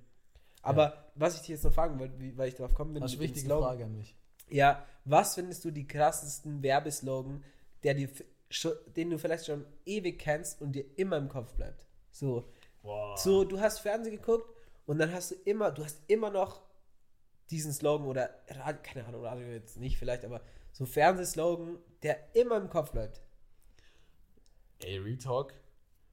[0.60, 3.18] Aber was ich dich jetzt noch fragen wollte, weil ich darauf kommen bin, Das ist
[3.18, 3.48] eine wichtige.
[3.48, 4.14] Frage an mich.
[4.50, 7.42] Ja, was findest du die krassesten Werbeslogan,
[7.84, 8.10] der dir,
[8.96, 11.86] den du vielleicht schon ewig kennst und dir immer im Kopf bleibt?
[12.10, 12.44] So,
[12.82, 13.16] Boah.
[13.16, 14.54] so du hast Fernsehen geguckt
[14.88, 16.62] und dann hast du immer, du hast immer noch
[17.50, 18.28] diesen Slogan oder
[18.82, 20.40] keine Ahnung, Radio jetzt nicht vielleicht, aber
[20.72, 23.20] so Fernsehslogan, der immer im Kopf bleibt.
[24.78, 25.52] Ey, Retalk,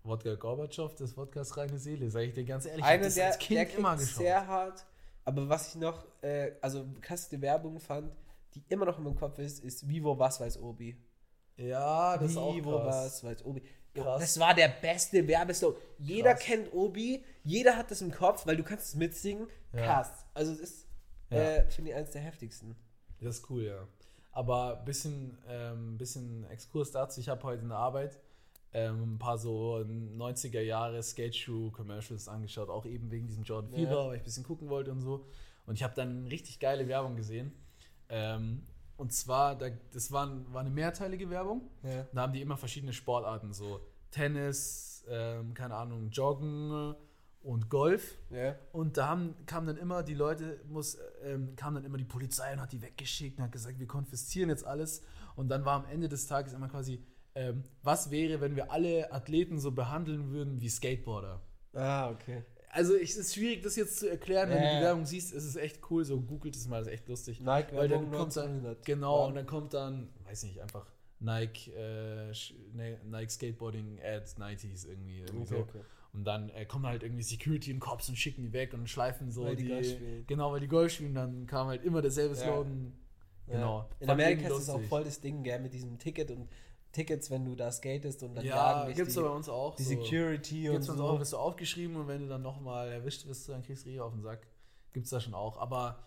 [0.03, 2.83] Wodka Gorbatschow, das Wodka ist reine Seele, sag ich dir ganz ehrlich.
[2.83, 4.17] Einer, das der, als Kind der immer geschaut.
[4.17, 4.85] sehr hart,
[5.23, 8.13] aber was ich noch, äh, also krasseste Werbung fand,
[8.55, 10.97] die immer noch in meinem Kopf ist, ist Vivo was weiß Obi.
[11.55, 13.05] ja, das ist auch Vivo krass.
[13.05, 13.63] was weiß Obi.
[14.03, 14.21] Krass.
[14.21, 15.79] Das war der beste Werbeslogan.
[15.99, 16.43] Jeder Krass.
[16.43, 19.47] kennt Obi, jeder hat das im Kopf, weil du kannst es mitsingen.
[19.73, 19.86] Ja.
[19.86, 20.25] Krass.
[20.34, 20.88] Also es ist,
[21.31, 21.38] Ja.
[21.38, 22.75] äh, finde ich, eines der heftigsten.
[23.21, 23.88] Das ist cool, ja.
[24.31, 27.19] Aber bisschen, ähm, bisschen Exkurs dazu.
[27.21, 28.19] Ich habe heute in der Arbeit
[28.73, 33.77] ähm, ein paar so 90er Jahre Skate-Shoe-Commercials angeschaut, auch eben wegen diesem Jordan Ja.
[33.88, 35.25] Fever, weil ich ein bisschen gucken wollte und so.
[35.65, 37.53] Und ich habe dann richtig geile Werbung gesehen.
[38.10, 38.63] Ähm,
[38.97, 41.69] und zwar, da, das war, war eine mehrteilige Werbung.
[41.84, 42.05] Ja.
[42.13, 43.81] Da haben die immer verschiedene Sportarten, so
[44.12, 46.95] Tennis, ähm, keine Ahnung, Joggen
[47.41, 48.17] und Golf.
[48.31, 48.55] Ja.
[48.71, 52.53] Und da haben, kamen dann immer die Leute, muss, ähm, kam dann immer die Polizei
[52.53, 55.03] und hat die weggeschickt und hat gesagt, wir konfiszieren jetzt alles.
[55.36, 57.03] Und dann war am Ende des Tages immer quasi,
[57.36, 61.41] ähm, was wäre, wenn wir alle Athleten so behandeln würden wie Skateboarder?
[61.73, 62.43] Ah, okay.
[62.75, 64.81] Also es ist schwierig, das jetzt zu erklären, wenn Ja, du die ja.
[64.81, 67.39] Werbung siehst, es ist echt cool, so googelt es mal, das ist echt lustig.
[67.39, 68.85] Nike Weil dann kommt dann, 1900.
[68.85, 69.25] genau, Ja.
[69.27, 70.85] und dann kommt dann, weiß nicht, einfach
[71.19, 72.31] Nike, äh,
[72.73, 75.19] ne- Nike Skateboarding Ad 90s irgendwie.
[75.19, 75.57] irgendwie Okay, so.
[75.61, 75.79] okay.
[76.13, 79.31] Und dann äh, kommen halt irgendwie Security und Cops und schicken die weg und schleifen
[79.31, 79.69] so Weil die die.
[79.69, 80.23] Golf spielen.
[80.27, 82.41] genau, weil die Golf spielen, dann kam halt immer derselbe Ja.
[82.41, 82.93] Slogan.
[83.47, 83.79] Genau.
[83.79, 83.89] Ja.
[83.99, 86.49] In Amerika ist das auch voll das Ding, gell, mit diesem Ticket und
[86.95, 89.75] Tickets, wenn du da skatest und dann Ja, jagen gibt's die, bei uns auch.
[89.75, 89.89] die so.
[89.89, 91.38] Security und Gibt's bei uns so.
[91.38, 94.13] auch, du aufgeschrieben und wenn du dann nochmal erwischt wirst, dann kriegst du eh auf
[94.13, 94.47] den Sack.
[94.93, 95.99] Gibt's da schon auch, aber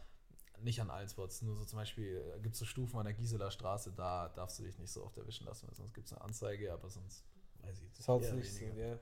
[0.63, 1.43] nicht an allen Spots.
[1.43, 4.65] Nur so zum Beispiel gibt es so Stufen an der Gisela Straße, da darfst du
[4.65, 7.25] dich nicht so oft erwischen lassen, weil sonst gibt es eine Anzeige, aber sonst
[7.61, 8.87] weiß ich jetzt Sonst eher nicht so, weniger.
[8.89, 8.99] ja.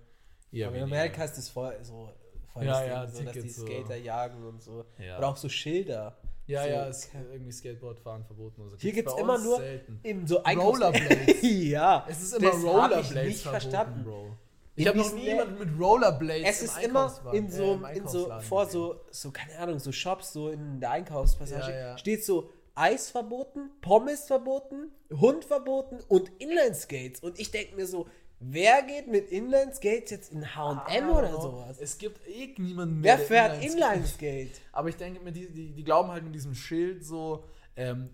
[0.52, 0.82] Eher Aber in.
[0.82, 2.10] Amerika ist das voll so
[2.52, 3.66] voll Ja, das ja, Ding, so, dass die Tickets so.
[3.66, 4.84] Skater jagen und so.
[4.98, 5.18] Ja.
[5.18, 6.16] Oder auch so Schilder.
[6.46, 8.62] Ja, so, ja, ist irgendwie Skateboardfahren verboten.
[8.62, 10.00] Also Hier gibt es immer nur selten.
[10.02, 11.36] in so Rollerblades.
[11.42, 12.06] ja.
[12.08, 14.04] Es ist immer das Rollerblades ich nicht verboten, verstanden.
[14.04, 14.36] Bro.
[14.78, 17.84] Ich habe noch nie jemanden mit Rollerblades Es im ist immer in äh, so, im
[17.86, 21.98] in so vor so, so, keine Ahnung, so Shops, so in der Einkaufspassage, Ja, ja.
[21.98, 27.20] steht so Eis verboten, Pommes verboten, Hund verboten und Inline-Skates.
[27.22, 28.06] Und ich denke mir so,
[28.40, 31.78] wer geht mit Inline-Skates jetzt in H&M oder Ah, sowas?
[31.80, 33.16] Es gibt eh niemanden Wer mehr.
[33.16, 34.60] der fährt Inline-Skate-?
[34.72, 37.44] Aber ich denke mir, die, die, die glauben halt mit diesem Schild so,
[37.76, 38.10] ähm,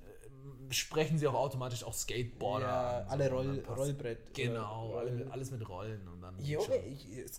[0.70, 2.66] äh, sprechen sie auch automatisch auch Skateboarder.
[2.66, 3.36] Ja, so, alle und
[3.68, 4.34] Roll, Rollbrett.
[4.34, 6.38] Genau, Roll- alles mit Rollen und dann.
[6.38, 6.76] Junge,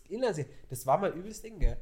[0.10, 1.78] Inline-Skate, das war mal übelst Ding, gell?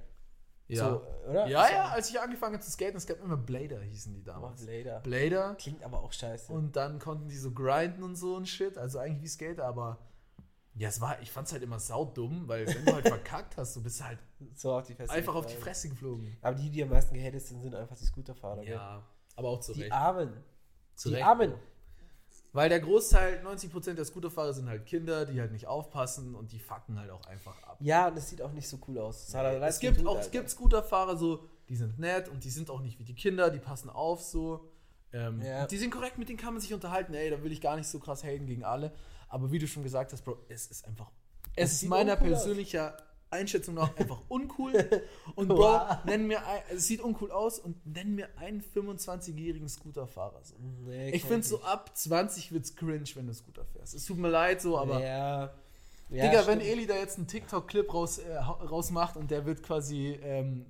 [0.68, 0.90] ja.
[0.90, 1.48] So, oder?
[1.48, 4.24] ja, Das ja, als ich angefangen habe zu skaten, es gab immer Blader, hießen die
[4.24, 4.62] damals.
[4.64, 5.00] Oh, Blader.
[5.02, 5.56] Blader.
[5.56, 6.54] Klingt aber auch scheiße.
[6.54, 8.78] Und dann konnten die so grinden und so und shit.
[8.78, 9.98] Also eigentlich wie Skater, aber
[10.76, 13.84] ja, es war, ich fand's halt immer saudumm, weil wenn du halt verkackt hast, du
[13.84, 14.20] bist halt
[14.56, 15.64] so auf die Fresse einfach auf die gefallen.
[15.64, 16.38] Fresse geflogen.
[16.42, 18.74] Aber die, die am meisten gehatet sind, sind einfach die Scooterfahrer, gell?
[18.76, 19.04] Ja,
[19.36, 19.92] aber auch zu Die Recht.
[19.94, 20.34] Armen.
[20.96, 21.54] Zu die Recht, Armen.
[22.54, 26.60] Weil der Großteil, 90% der Scooterfahrer sind halt Kinder, die halt nicht aufpassen und die
[26.60, 27.78] fucken halt auch einfach ab.
[27.80, 29.28] Ja, und das sieht auch nicht so cool aus.
[29.28, 32.82] Sarah es gibt auch, es gibt Scooterfahrer so, die sind nett und die sind auch
[32.82, 34.70] nicht wie die Kinder, die passen auf so.
[35.14, 35.66] Ähm, Ja.
[35.68, 37.14] Die sind korrekt, mit denen kann man sich unterhalten.
[37.14, 38.92] Ey, da will ich gar nicht so krass haten gegen alle.
[39.30, 41.10] Aber wie du schon gesagt hast, Bro, es ist einfach.
[41.56, 42.44] Es, Es ist meiner uncool aus.
[42.44, 42.98] persönlicher
[43.30, 44.74] Einschätzung nach einfach uncool.
[45.36, 45.98] Und Bro, Wow.
[46.06, 50.42] nenn mir ein, es sieht uncool aus und nenn mir einen 25-jährigen Scooterfahrer.
[50.44, 50.56] So.
[50.86, 53.94] Nee, Ich finde so ab 20 wird's cringe, wenn du Scooter fährst.
[53.96, 55.02] Es tut mir leid so, aber.
[55.02, 55.54] Ja.
[56.10, 56.74] ja Digga, wenn stimmt.
[56.74, 60.66] Eli da jetzt einen TikTok-Clip raus, äh, rausmacht und der wird quasi ähm,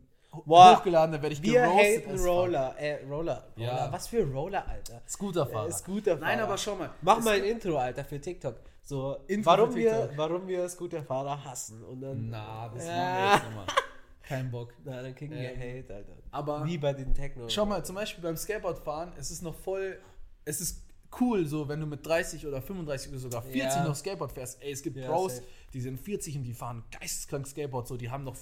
[0.46, 2.20] Boah, hochgeladen, dann werde ich Wir geroastet haten.
[2.20, 2.76] Roller.
[2.78, 3.48] Äh, Roller.
[3.58, 3.70] Ja.
[3.72, 3.92] Roller.
[3.92, 5.02] Was für Roller, Alter?
[5.08, 5.68] Scooterfahrer.
[5.68, 6.26] Äh, Scooterfahrer.
[6.26, 6.90] Nein, aber schau mal.
[7.02, 8.56] Mach es mal ein Intro, Alter, für TikTok.
[8.84, 10.18] So, Intro warum, für Wir, TikTok.
[10.18, 11.84] warum wir Scooterfahrer hassen.
[11.84, 12.30] Und dann.
[12.30, 12.92] Na, das Ja.
[12.96, 13.66] machen wir jetzt nochmal.
[14.24, 14.74] Kein Bock.
[14.86, 16.14] Na, dann kriegen wir Ähm, Hate, Alter.
[16.32, 17.50] aber- Wie bei den Techno.
[17.50, 20.00] Schau mal, zum Beispiel beim Skateboardfahren, es ist noch voll,
[20.46, 20.86] es ist
[21.20, 23.84] cool, so wenn du mit 30 oder 35 oder sogar 40 Ja.
[23.84, 24.62] noch Skateboard fährst.
[24.64, 25.48] Ey, es gibt Ja, Pros, safe.
[25.74, 28.38] die sind 40 und die fahren geisteskrank Skateboard, so, die haben noch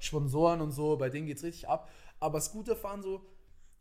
[0.00, 1.90] Sponsoren und so, bei denen geht's richtig ab.
[2.18, 3.22] Aber Scooterfahren so,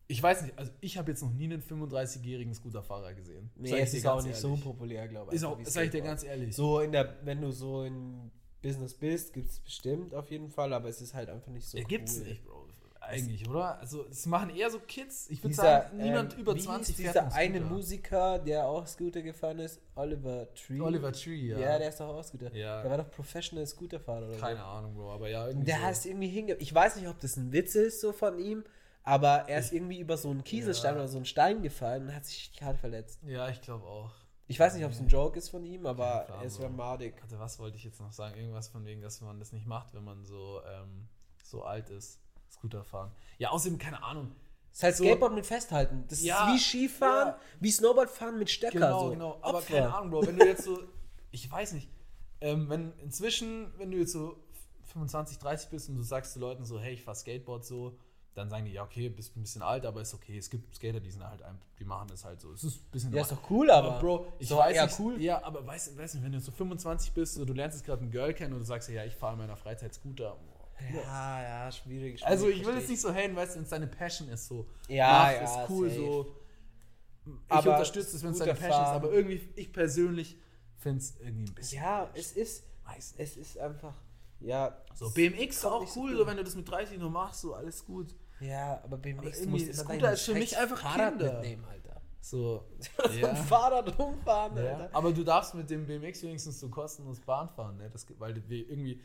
[0.08, 3.52] ich weiß nicht, also ich habe jetzt noch nie einen 35-jährigen Scooterfahrer gesehen.
[3.56, 4.64] Nee, ich es ist auch nicht so ehrlich.
[4.64, 6.56] populär, glaube Ist einfach auch, sag ich dir ganz ehrlich.
[6.56, 10.74] So in der, wenn du so in Business bist, gibt es bestimmt auf jeden Fall,
[10.74, 11.78] aber es ist halt einfach nicht so.
[11.78, 12.28] Ja, gibt's cool.
[12.28, 12.59] nicht, Bro.
[13.10, 13.80] Eigentlich, oder?
[13.80, 15.30] Also, es machen eher so Kids.
[15.30, 17.62] Ich würde sagen, niemand ähm, über wie 20 hieß fährt dieser eine.
[17.62, 20.80] Musiker, der auch Scooter gefahren ist, Oliver Tree.
[20.80, 21.60] Oliver Tree, ja.
[21.60, 22.54] Ja, der ist doch auch Scooter.
[22.56, 22.82] Ja.
[22.82, 24.66] Der war doch Professional Scooterfahrer oder Keine so.
[24.66, 25.66] Ahnung, Bro, aber ja, irgendwie.
[25.66, 25.84] Der so.
[25.84, 26.54] heißt irgendwie hinge.
[26.56, 28.64] Ich weiß nicht, ob das ein Witz ist so von ihm,
[29.04, 31.00] aber er ist irgendwie über so einen Kieselstein Ja.
[31.02, 33.20] oder so einen Stein gefallen und hat sich hart verletzt.
[33.26, 34.12] Ja, ich glaube auch.
[34.48, 36.64] Ich weiß nicht, ob es ein Joke ist von ihm, aber Plan, es Bro.
[36.64, 37.14] wäre madig.
[37.22, 38.36] Warte, was wollte ich jetzt noch sagen?
[38.36, 41.08] Irgendwas von wegen, dass man das nicht macht, wenn man so, ähm,
[41.44, 42.20] so alt ist.
[42.50, 43.12] Scooter fahren.
[43.38, 44.36] Ja, außerdem, keine Ahnung.
[44.72, 46.06] Das heißt So- Skateboard mit Festhalten.
[46.08, 47.40] Das Ja, ist wie Skifahren, ja.
[47.60, 48.74] wie Snowboardfahren mit Stecker.
[48.80, 49.10] Genau, so.
[49.12, 49.38] genau.
[49.42, 49.74] Aber Opfer.
[49.74, 50.80] keine Ahnung, Bro, wenn du jetzt so,
[51.32, 51.90] ich weiß nicht,
[52.42, 54.38] ähm, wenn inzwischen, wenn du jetzt so
[54.94, 57.98] 25, 30 bist und du sagst zu Leuten so, hey, ich fahr Skateboard so,
[58.36, 60.38] dann sagen die, ja, okay, bist ein bisschen alt, aber ist okay.
[60.38, 62.52] Es gibt Skater, die sind halt, ein, die machen das halt so.
[62.54, 63.44] Es ist ein bisschen Ja, ist normal.
[63.44, 64.00] doch cool, aber.
[64.00, 65.22] Bro, ich ist weiß eher nicht, cool.
[65.22, 68.04] Ja, aber weißt, weißt nicht, wenn du so 25 bist, so, du lernst jetzt gerade
[68.06, 70.38] ein Girl kennen und du sagst ja, ich fahre in meiner Freizeit Scooter.
[71.04, 72.20] Ja, ja, schwierig.
[72.20, 74.48] schwierig Also ich will jetzt nicht so haten, weißt du, wenn es deine Passion ist,
[74.48, 74.66] so.
[74.88, 76.00] Ja, Mach, ja, ist cool, safe.
[76.02, 76.36] so.
[77.26, 80.38] Ich Aber unterstütze es, wenn es deine Passion ist, Scooterfahren- aber irgendwie, ich persönlich
[80.78, 81.82] finde es irgendwie ein bisschen.
[81.82, 82.64] Ja, es ist.
[83.18, 83.94] Es ist einfach.
[84.40, 84.76] Ja.
[84.96, 87.54] So, es BMX ist auch cool, so wenn du das mit 30 nur machst, so
[87.54, 88.16] alles gut.
[88.40, 91.18] Ja, aber BMX, Aber du irgendwie, musst immer Scooter dein ist für mich einfach Fahrrad
[91.18, 91.34] Kinder.
[91.34, 92.02] mitnehmen, Alter.
[92.22, 92.66] So.
[93.24, 94.64] Ein Fahrrad rumfahren, Ja.
[94.78, 94.90] Alter.
[94.96, 97.90] Aber du darfst mit dem BMX wenigstens so kostenlos Bahn fahren, ne?
[97.92, 99.02] Das, weil irgendwie.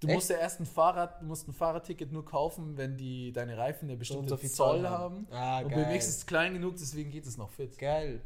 [0.00, 0.14] Du Echt?
[0.14, 3.88] musst ja erst ein Fahrrad, du musst ein Fahrradticket nur kaufen, wenn die deine Reifen
[3.88, 5.26] eine bestimmte so Zoll Zoll haben.
[5.30, 5.32] haben.
[5.32, 5.86] Ah, und geil.
[5.86, 7.78] BMX ist klein genug, deswegen geht es noch fit.
[7.78, 8.20] Geil.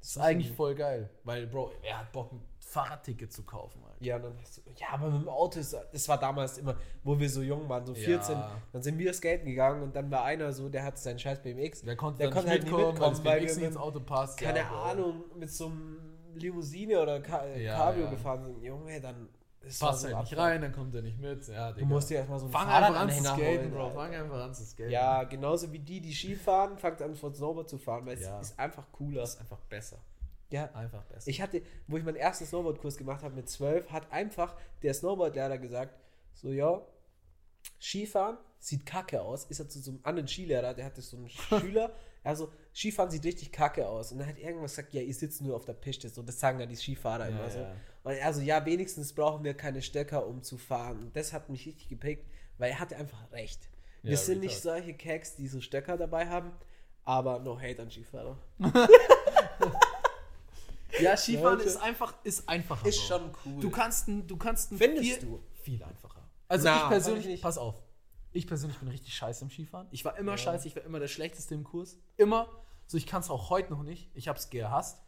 [0.00, 1.08] Das ist eigentlich voll geil.
[1.22, 4.04] Weil, Bro, wer hat Bock, ein Fahrradticket zu kaufen, Alter?
[4.04, 7.16] Ja, dann hast du, ja, aber mit dem Auto ist, das war damals immer, wo
[7.20, 8.60] wir so jung waren, so 14, Ja.
[8.72, 11.86] dann sind wir skaten gegangen und dann war einer so, der hat seinen scheiß BMX.
[11.86, 14.40] Wer konnte, der konnte nicht halt nicht mitkommen, weil weil BMX nicht ins Auto passt.
[14.40, 14.70] keine ja.
[14.70, 15.98] Ahnung, mit so einem
[16.34, 17.92] Limousine oder Cabrio ja.
[18.10, 18.60] gefahren sind.
[18.60, 19.28] Junge, dann
[19.64, 21.46] das Passt halt nicht rein, dann kommt er nicht mit.
[21.48, 23.90] Ja, Du musst dir erstmal so einen Fang einfach an zu skaten, Bro.
[23.90, 24.90] Fang einfach an zu skaten.
[24.92, 28.40] Ja, genauso wie die, die Ski fahren, fangt an von Snowboard zu fahren, weil Ja.
[28.40, 29.20] es ist einfach cooler.
[29.22, 29.98] Das ist einfach besser.
[30.50, 31.28] Ja, Einfach besser.
[31.30, 35.56] Ich hatte, wo ich meinen ersten Snowboardkurs gemacht habe mit 12, hat einfach der Snowboardlehrer
[35.58, 35.98] gesagt,
[36.34, 36.82] so ja,
[37.80, 39.44] Skifahren sieht kacke aus.
[39.46, 43.24] Ist er zu so einem anderen Skilehrer, der hatte so einen Schüler, also Skifahren sieht
[43.24, 44.12] richtig kacke aus.
[44.12, 46.08] Und dann hat irgendwas gesagt, ja, ihr sitzt nur auf der Piste.
[46.08, 47.58] So, das sagen ja die Skifahrer Ja, immer so.
[47.60, 47.74] ja.
[48.04, 50.98] Und er so, ja, wenigstens brauchen wir keine Stöcker, um zu fahren.
[51.00, 52.26] Und das hat mich richtig geprägt,
[52.58, 53.68] weil er hatte einfach recht.
[54.02, 56.50] Wir Ja, sind Real nicht solche Keks, die so Stöcker dabei haben,
[57.04, 58.36] aber no hate an Skifahrer.
[61.00, 61.68] Ja, Skifahren Leute.
[61.70, 62.86] ist einfach, ist einfacher.
[62.86, 63.60] Ist schon cool.
[63.60, 65.42] Du kannst ein, du kannst ein Findest viel, du?
[65.62, 66.28] viel einfacher.
[66.48, 67.42] Also Na, ich persönlich, ich nicht.
[67.42, 67.76] pass auf.
[68.32, 69.88] Ich persönlich bin richtig scheiße im Skifahren.
[69.90, 71.96] Ich war immer scheiße, ich war immer der Schlechteste im Kurs.
[72.18, 72.48] Immer.
[72.86, 74.10] So, ich kann es auch heute noch nicht.
[74.14, 75.00] Ich habe es gehasst.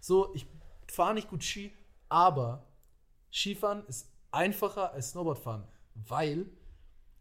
[0.00, 0.46] So, ich
[0.90, 1.70] fahre nicht gut Ski,
[2.08, 2.66] aber
[3.32, 5.64] Skifahren ist einfacher als Snowboardfahren,
[5.94, 6.46] weil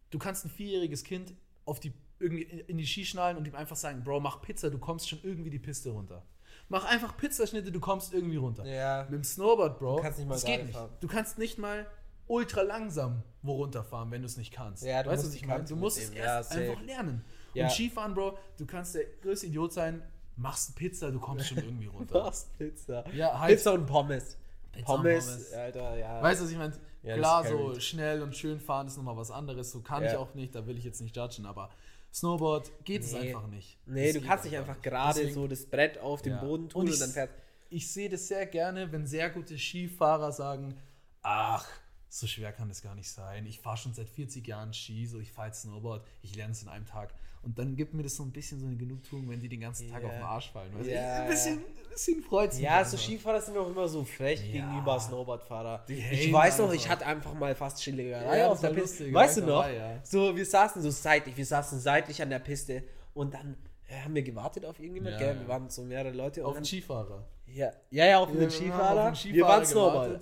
[0.09, 1.33] du kannst ein vierjähriges Kind
[1.65, 4.77] auf die irgendwie in die Ski schnallen und ihm einfach sagen, Bro, mach Pizza, du
[4.77, 6.23] kommst schon irgendwie die Piste runter.
[6.69, 8.65] Mach einfach Pizzaschnitte, du kommst irgendwie runter.
[8.65, 9.03] Ja.
[9.03, 10.73] Mit dem Snowboard, Bro, Du kannst nicht mal das geht nicht.
[10.73, 10.89] fahren.
[11.01, 11.85] Du kannst nicht mal
[12.27, 14.83] ultra langsam wo runterfahren, wenn du es nicht kannst.
[14.83, 15.63] Ja, du weißt musst was ich meine?
[15.65, 16.09] Du musst es.
[16.13, 16.61] Ja, erst safe.
[16.71, 17.23] einfach lernen.
[17.53, 17.65] Ja.
[17.65, 20.01] Und Skifahren, Bro, du kannst der größte Idiot sein,
[20.35, 22.15] machst Pizza, du kommst schon irgendwie runter.
[22.25, 22.45] Was?
[22.57, 23.03] Pizza.
[23.13, 23.55] Ja, halt.
[23.57, 24.37] Pizza und Pommes.
[24.75, 25.53] Und Pommes, Pommes.
[25.53, 26.21] Alter, ja.
[26.21, 26.73] Weißt du, was ich meine?
[27.03, 29.71] Ja, Klar, so schnell und schön fahren ist nochmal was anderes.
[29.71, 30.11] So kann Ja.
[30.11, 31.69] ich auch nicht, da will ich jetzt nicht judgen, aber
[32.13, 33.19] Snowboard geht es Nee.
[33.35, 33.77] einfach nicht.
[33.85, 36.39] nee, Das du kannst nicht einfach gerade so das Brett auf den.
[36.39, 37.29] Boden tun Und und, ich- dann fährt.
[37.69, 40.75] Ich sehe das sehr gerne, wenn sehr gute Skifahrer sagen,
[41.21, 41.67] ach,
[42.07, 43.45] so schwer kann das gar nicht sein.
[43.45, 46.61] Ich fahre schon seit 40 Jahren Ski, so ich fahre jetzt Snowboard, ich lerne es
[46.63, 47.13] in einem Tag.
[47.45, 49.87] Und dann gibt mir das so ein bisschen so eine Genugtuung, wenn die den ganzen
[49.89, 50.07] Tag Ja.
[50.09, 50.73] auf den Arsch fallen.
[50.79, 50.89] Weißt?
[50.89, 51.21] Ja.
[51.23, 54.51] Ein bisschen, ein bisschen freut sich Ja, so Skifahrer sind auch immer so frech Ja.
[54.67, 55.85] gegenüber Snowboardfahrer.
[55.87, 59.03] Ich weiß noch, ich hatte einfach mal fast Schlägerei Ja, auf der Piste.
[59.03, 59.67] lustig, weißt du ja, noch?
[59.69, 59.99] ja.
[60.03, 63.55] So, wir saßen so seitlich, wir saßen seitlich an der Piste und dann
[63.87, 65.35] äh, haben wir gewartet auf irgendjemand, Ja, gell?
[65.35, 65.39] ja.
[65.41, 67.27] Wir waren so mehrere Leute auf den Skifahrer.
[67.45, 69.11] ja, ja, ja, auf Ja, haben Skifahrer.
[69.11, 70.19] auf Skifahrer wir waren Snowboarder.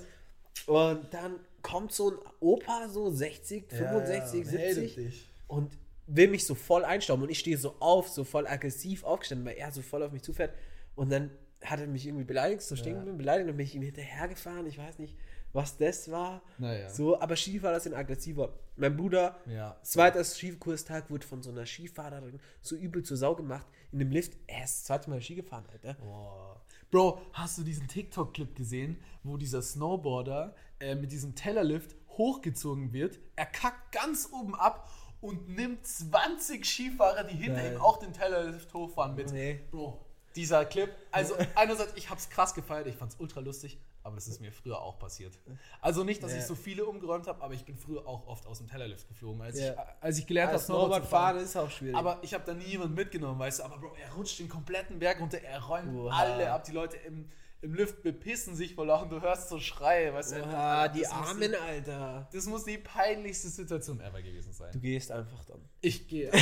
[0.67, 5.71] Und dann kommt so ein Opa, so 60, 65, 70 und
[6.15, 9.56] will mich so voll einstauben und ich stehe so auf, so voll aggressiv aufgestanden, weil
[9.58, 10.54] er so voll auf mich zufährt
[10.95, 11.32] und dann
[11.63, 13.13] hat er mich irgendwie beleidigt, so stehen Ja.
[13.13, 15.17] beleidigt und bin ich ihm hinterhergefahren, ich weiß nicht,
[15.54, 16.41] was das war.
[16.58, 16.89] Naja.
[16.89, 18.54] So, aber Skifahrer sind aggressiver.
[18.76, 19.78] Mein Bruder, Ja.
[19.84, 24.34] zweiter Skikurstag, wurde von so einer Skifahrerin so übel zur Sau gemacht in dem Lift.
[24.47, 25.93] Er ist das zweite Mal Ski gefahren, Alter.
[25.95, 26.62] Boah.
[26.91, 33.19] Bro, hast du diesen TikTok-Clip gesehen, wo dieser Snowboarder äh, mit diesem Tellerlift hochgezogen wird?
[33.36, 34.89] Er kackt ganz oben ab
[35.23, 37.73] und nimmt 20 Skifahrer, die hinter Geil.
[37.75, 39.31] ihm auch den Tellerlift hochfahren mit.
[39.31, 39.62] Nee.
[39.71, 39.99] Bro,
[40.36, 40.89] dieser Clip.
[41.12, 44.81] Also einerseits, ich hab's krass gefeiert, ich fand's ultra lustig, aber das ist mir früher
[44.81, 45.39] auch passiert.
[45.79, 46.39] Also nicht, dass Ja.
[46.39, 49.41] ich so viele umgeräumt habe, aber ich bin früher auch oft aus dem Tellerlift geflogen,
[49.41, 49.71] als, Ja.
[49.73, 51.95] ich, als ich gelernt habe, Snowboard fahren ist auch schwierig.
[51.95, 53.63] aber ich habe da nie jemanden mitgenommen, weißt du.
[53.63, 56.17] Aber Bro, er rutscht den kompletten Berg runter, er räumt Oha.
[56.19, 56.63] alle ab.
[56.65, 57.29] Die Leute im,
[57.63, 59.10] im Lift bepissen sich vor Lachen.
[59.10, 60.43] Du hörst so Schreie, weißt du.
[60.43, 62.28] Oha, die Armen, Die, Alter.
[62.34, 64.71] das muss die peinlichste Situation ever gewesen sein.
[64.73, 65.62] Du gehst einfach dann.
[65.82, 66.32] Ich gehe.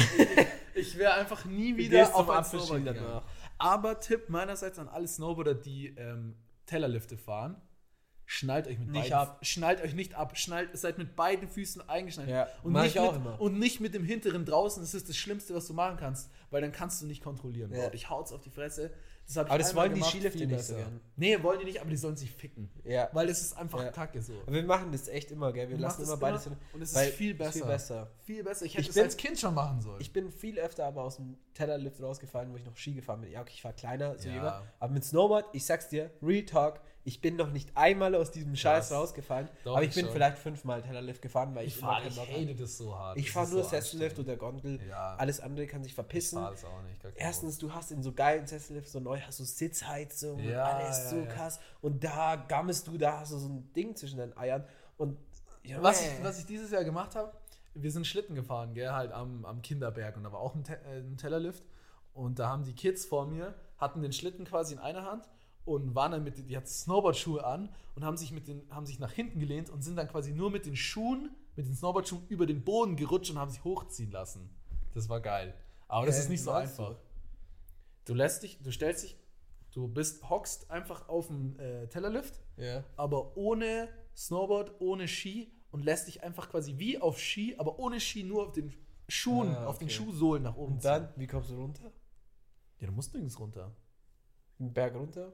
[0.74, 3.24] Ich, ich wäre einfach nie wieder auf ein Snowboard danach.
[3.58, 7.62] Aber Tipp meinerseits an alle Snowboarder, die ähm, Tellerlifte fahren.
[8.26, 9.40] Schnallt euch mit Nicht beiden, ab.
[9.42, 10.38] Schnallt euch nicht ab.
[10.38, 12.30] Schnallt, seid mit beiden Füßen eingeschnallt.
[12.30, 14.82] Ja, und, nicht mit, und nicht mit dem hinteren draußen.
[14.82, 17.74] Das ist das Schlimmste, was du machen kannst, weil dann kannst du nicht kontrollieren.
[17.76, 17.92] Ja.
[17.92, 18.94] Ich hau's auf die Fresse.
[19.34, 21.00] Das Aber das wollen die gemacht, Skilifte viel nicht so gern.
[21.16, 22.70] Nee, wollen die nicht, aber die sollen sich ficken.
[22.84, 23.10] Ja.
[23.14, 23.92] Weil das ist einfach Ja.
[23.92, 24.34] kacke so.
[24.46, 25.70] Aber wir machen das echt immer, gell?
[25.70, 26.66] Wir Du lassen immer es beides immer hin.
[26.74, 27.52] und es ist viel besser.
[27.54, 28.12] Viel besser.
[28.24, 28.66] Viel besser.
[28.66, 30.02] Ich hätte es als Kind schon machen sollen.
[30.02, 33.32] Ich bin viel öfter aber aus dem Tellerlift rausgefallen, wo ich noch Ski gefahren bin.
[33.32, 34.36] Ja, okay, ich war kleiner, so Ja.
[34.36, 34.64] jünger.
[34.80, 38.56] Aber mit Snowboard, ich sag's dir, Real Talk, ich bin noch nicht einmal aus diesem
[38.56, 38.98] Scheiß Krass.
[38.98, 39.50] rausgefallen.
[39.64, 40.14] Doch, aber ich ich bin schon.
[40.14, 43.18] vielleicht fünfmal Tellerlift gefahren, weil ich, ich immer keinen ich hate das so hart.
[43.18, 44.80] Ich fahre nur so Sessellift oder Gondel.
[44.88, 45.16] Ja.
[45.16, 46.40] Alles andere kann sich Ich verpissen.
[46.40, 47.02] fahr das auch nicht.
[47.16, 50.98] Erstens, du hast in so geilen Sessellifts so neu, hast du Sitzheizung und Ja, alles
[50.98, 51.60] ja, so krass.
[51.82, 54.64] Und da gammelst du, da hast du so ein Ding zwischen deinen Eiern.
[54.98, 55.18] Und.
[55.80, 57.32] Was, ich, was ich dieses Jahr gemacht habe,
[57.74, 60.74] wir sind Schlitten gefahren, gell, halt am, am Kinderberg und da war auch ein, Te
[60.86, 61.64] äh, ein Tellerlift
[62.14, 65.30] und da haben die Kids vor mir, hatten den Schlitten quasi in einer Hand
[65.66, 68.86] und waren dann mit, den- die hatten Snowboardschuhe an und haben sich, mit den, haben
[68.86, 72.28] sich nach hinten gelehnt und sind dann quasi nur mit den Schuhen, mit den Snowboardschuhen
[72.30, 74.50] über den Boden gerutscht und haben sich hochziehen lassen.
[74.94, 75.54] Das war geil.
[75.88, 76.96] Aber das Hä, ist nicht so einfach.
[78.06, 79.18] Du lässt dich, du stellst dich,
[79.72, 82.84] du bist, hockst einfach auf dem äh, Tellerlift ja.
[82.98, 88.00] aber ohne Snowboard, ohne Ski und lässt dich einfach quasi wie auf Ski, aber ohne
[88.00, 88.74] Ski nur auf den
[89.08, 89.96] Schuhen, Ah, auf den okay.
[89.96, 91.92] Schuhsohlen nach oben Und dann, wie kommst du runter?
[92.80, 93.76] Ja, du musst nirgends runter.
[94.58, 95.34] Berg runter?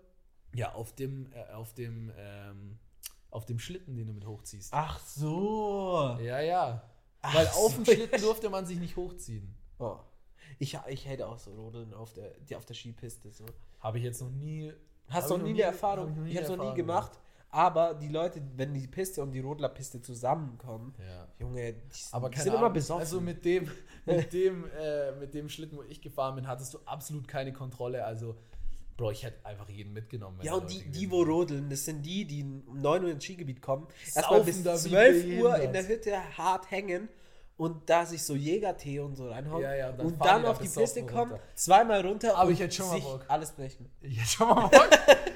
[0.54, 2.80] Ja, auf dem, äh, auf dem, ähm,
[3.32, 4.70] auf dem Schlitten, den du mit hochziehst.
[4.74, 6.18] Ach so.
[6.22, 6.84] Ja, ja.
[7.22, 9.54] Ach Weil auf dem so, Schlitten durfte man sich nicht hochziehen.
[9.80, 9.98] Oh.
[10.60, 13.32] Ich, ich hätte auch so Rodeln auf der, die auf der Skipiste.
[13.32, 13.46] So.
[13.80, 14.74] Habe ich jetzt noch nie.
[15.10, 16.16] Hast du noch nie eine Erfahrung?
[16.18, 17.12] hab ich habe es noch nie gemacht.
[17.50, 21.28] Aber die Leute, wenn die Piste und die Rodlerpiste zusammenkommen, Ja.
[21.40, 21.80] Junge, die,
[22.12, 22.74] Aber die sind immer Ahnung.
[22.74, 23.00] besoffen.
[23.02, 23.72] Also mit dem,
[24.06, 28.04] mit dem, äh, mit dem Schlitten, wo ich gefahren bin, hattest du absolut keine Kontrolle.
[28.04, 28.36] Also,
[28.98, 30.40] Bro, ich hätte einfach jeden mitgenommen.
[30.42, 33.24] ja, und die, gewesen die, wo rodeln, das sind die, die um 9 Uhr ins
[33.24, 37.08] Skigebiet kommen, erstmal bis da wie 12 Uhr in der Hütte hart hängen
[37.58, 40.44] und da sich so Jägertee und so reinhauen Ja, ja, und dann und dann die
[40.46, 41.44] da auf die Piste kommen, runter.
[41.56, 43.26] zweimal runter Aber und ich hätte schon mal sich Bock.
[43.28, 43.90] alles brechen.
[44.02, 44.90] Ich hätte schon mal Bock.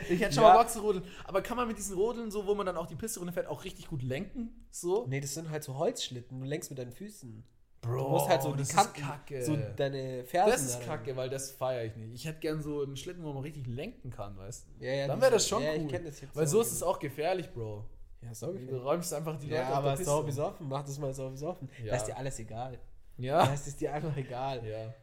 [0.09, 0.53] Ich hätte schon Ja.
[0.53, 1.03] mal Bock zu rodeln.
[1.25, 3.63] Aber kann man mit diesen Rodeln, so wo man dann auch die Piste runterfährt, auch
[3.63, 4.65] richtig gut lenken?
[4.71, 5.05] So?
[5.07, 7.43] Nee, das sind halt so Holzschlitten, du lenkst mit deinen Füßen.
[7.81, 9.43] Bro, Du musst halt so die das Kanten, ist kacke.
[9.45, 12.13] so deine Fersen das ist da kacke, weil das feiere ich nicht.
[12.13, 14.85] Ich hätte gern so einen Schlitten, wo man richtig lenken kann, weißt du?
[14.85, 15.87] Ja, ja, Dann wäre das schon ja, cool.
[16.03, 16.61] das weil so.
[16.61, 17.83] ist es auch gefährlich, Bro.
[18.21, 20.25] Ja, so Du räumst einfach die Leute Ja, auf aber um.
[20.27, 21.69] besoffen, mach das mal so besoffen.
[21.83, 21.91] Ja.
[21.91, 22.77] Da ist dir alles egal.
[23.17, 23.43] Da Ja.
[23.51, 24.63] ist es dir einfach egal.
[24.63, 24.93] Ja.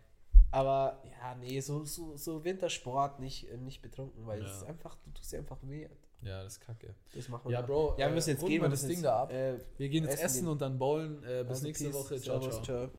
[0.52, 4.56] Aber ja, nee, so, so, so Wintersport nicht, nicht betrunken, weil es Ja.
[4.58, 5.88] ist einfach, du tust dir einfach weh.
[6.22, 6.94] Ja, das ist kacke.
[7.14, 7.52] Das machen wir.
[7.52, 7.66] Ja, mal.
[7.66, 8.62] Bro, Ja, wir äh, müssen jetzt runden gehen.
[8.62, 9.33] wir das Ding da ab.
[9.33, 11.22] Äh, Wir gehen jetzt Essen essen und dann bowlen.
[11.22, 12.20] Äh, bis also nächste Peace, Woche.
[12.20, 12.62] Ciao, ciao.
[12.62, 12.90] ciao.